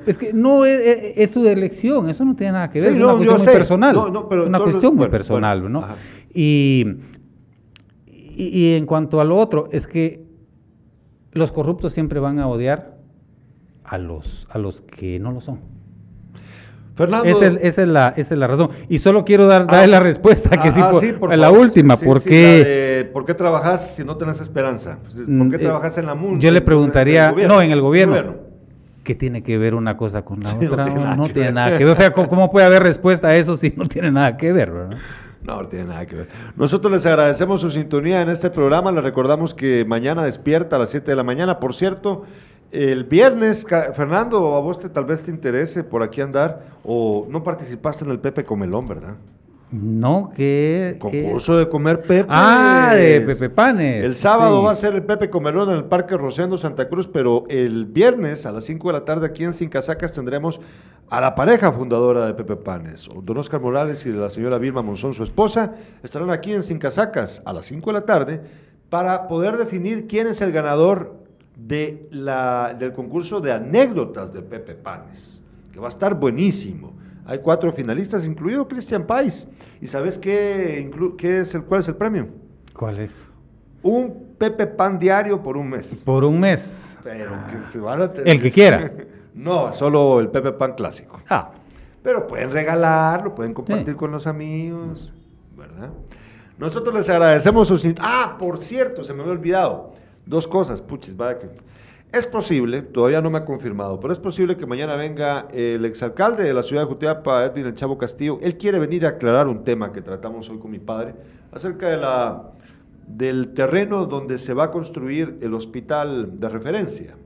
[0.07, 2.91] es que no es, su elección, eso no tiene nada que ver.
[2.91, 3.97] es una cuestión muy personal.
[3.97, 5.85] es una cuestión muy personal, ¿no?
[6.35, 6.85] Y
[8.43, 10.25] y, en cuanto a lo otro, es que
[11.33, 12.97] los corruptos siempre van a odiar
[13.85, 15.61] a los, a los que no lo son.
[17.01, 17.27] Fernando.
[17.27, 18.69] Esa es, la, esa es la razón.
[18.91, 23.09] Y solo quiero dar, darle la respuesta, que sí, ah, por, la última, porque...
[23.11, 24.99] ¿Por qué trabajas si no tenés esperanza?
[25.03, 26.39] Pues, ¿Por qué mm, trabajas en la MUN?
[26.39, 28.35] Yo le preguntaría, no, en el gobierno.
[29.03, 31.17] ¿Qué tiene que ver una cosa con la otra?
[31.17, 31.95] No tiene, nada, que ver.
[31.95, 34.71] O sea, ¿cómo, puede haber respuesta a eso si no tiene nada que ver?
[34.71, 34.99] ¿verdad?
[35.43, 36.29] No, no tiene nada que ver.
[36.55, 38.93] Nosotros les agradecemos su sintonía en este programa.
[38.93, 41.61] Les recordamos que mañana despierta a las 7 de la mañana.
[41.61, 42.27] Por cierto,
[42.73, 47.43] el viernes, Fernando, a vos te, tal vez te interese por aquí andar o no
[47.43, 49.15] participaste en el Pepe Comelón, ¿verdad?
[49.73, 50.97] No, que...
[50.99, 52.27] Concurso de comer Pepe.
[52.29, 54.05] Ah, de Pepe Panes.
[54.05, 57.45] El sábado va a ser el Pepe Comelón en el Parque Rociendo Santa Cruz, pero
[57.49, 60.61] el viernes a las 5 de la tarde aquí en Sin Casacas tendremos
[61.09, 65.15] a la pareja fundadora de Pepe Panes, don Oscar Morales y la señora Vilma Monzón,
[65.15, 68.41] su esposa, estarán aquí en Sin Casacas a las 5 de la tarde
[68.89, 71.20] para poder definir quién es el ganador
[71.67, 75.41] de la, del concurso de anécdotas de Pepe Panes,
[75.73, 76.95] que va a estar buenísimo.
[77.27, 79.47] Hay cuatro finalistas, incluido Cristian Pais.
[79.81, 82.29] ¿Y sabes qué, qué es el, cuál es el premio?
[82.75, 83.29] ¿Cuál es?
[83.83, 86.03] Un Pepe Pan diario por un mes.
[86.05, 86.97] Por un mes.
[87.05, 88.91] Pero que se van a El que quiera.
[89.35, 91.21] no, solo el Pepe Pan clásico.
[91.29, 91.53] Ah.
[92.03, 95.13] Pero pueden regalarlo, pueden compartir con los amigos,
[95.57, 95.91] ¿verdad?
[96.59, 97.95] Nosotros les agradecemos su...
[98.01, 99.93] Ah, por cierto, se me había olvidado.
[100.31, 101.49] Dos cosas, puches, vaya que...
[102.13, 106.45] Es posible, todavía no me ha confirmado, pero es posible que mañana venga el exalcalde
[106.45, 108.39] de la ciudad de Jutiapa, Edwin El Chavo Castillo.
[108.41, 111.15] Él quiere venir a aclarar un tema que tratamos hoy con mi padre
[111.51, 112.53] acerca de la,
[113.09, 117.17] del terreno donde se va a construir el hospital de referencia.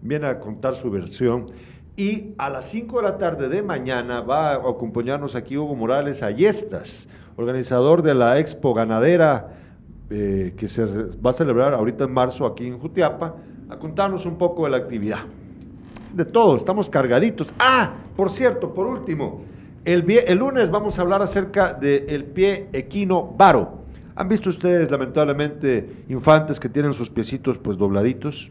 [0.00, 1.52] Viene a contar su versión.
[1.96, 6.22] Y a las 5 de la tarde de mañana va a acompañarnos aquí Hugo Morales
[6.22, 9.61] Ayestas, organizador de la Expo Ganadera
[10.14, 13.34] eh, que se va a celebrar ahorita en marzo aquí en Jutiapa
[13.70, 15.20] a contarnos un poco de la actividad.
[16.12, 17.54] De todo, estamos cargaditos.
[17.58, 19.40] Ah, por cierto, por último,
[19.86, 20.04] el,
[20.36, 23.78] lunes vamos a hablar acerca del pie equino varo.
[24.14, 28.50] ¿Han visto ustedes, lamentablemente, infantes que tienen sus piecitos pues dobladitos?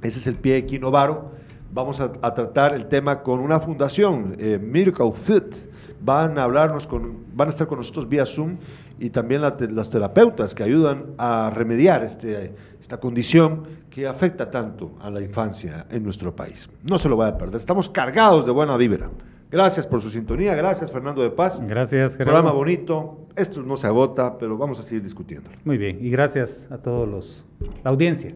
[0.00, 1.32] Ese es el pie equino varo.
[1.74, 5.68] Vamos a, tratar el tema con una fundación, eh, Miracle Fit.
[6.02, 8.56] Van a hablarnos con, van a estar con nosotros vía Zoom
[9.00, 15.10] y también las terapeutas que ayudan a remediar este, esta condición que afecta tanto a
[15.10, 16.68] la infancia en nuestro país.
[16.84, 19.10] No se lo vaya a perder, estamos cargados de buena vibra.
[19.50, 21.60] Gracias por su sintonía, gracias Fernando de Paz.
[21.66, 22.32] Gracias, Gerardo.
[22.32, 25.50] Programa bonito, esto no se agota, pero vamos a seguir discutiendo.
[25.64, 27.44] Muy bien, y gracias a todos los,
[27.82, 28.34] la audiencia.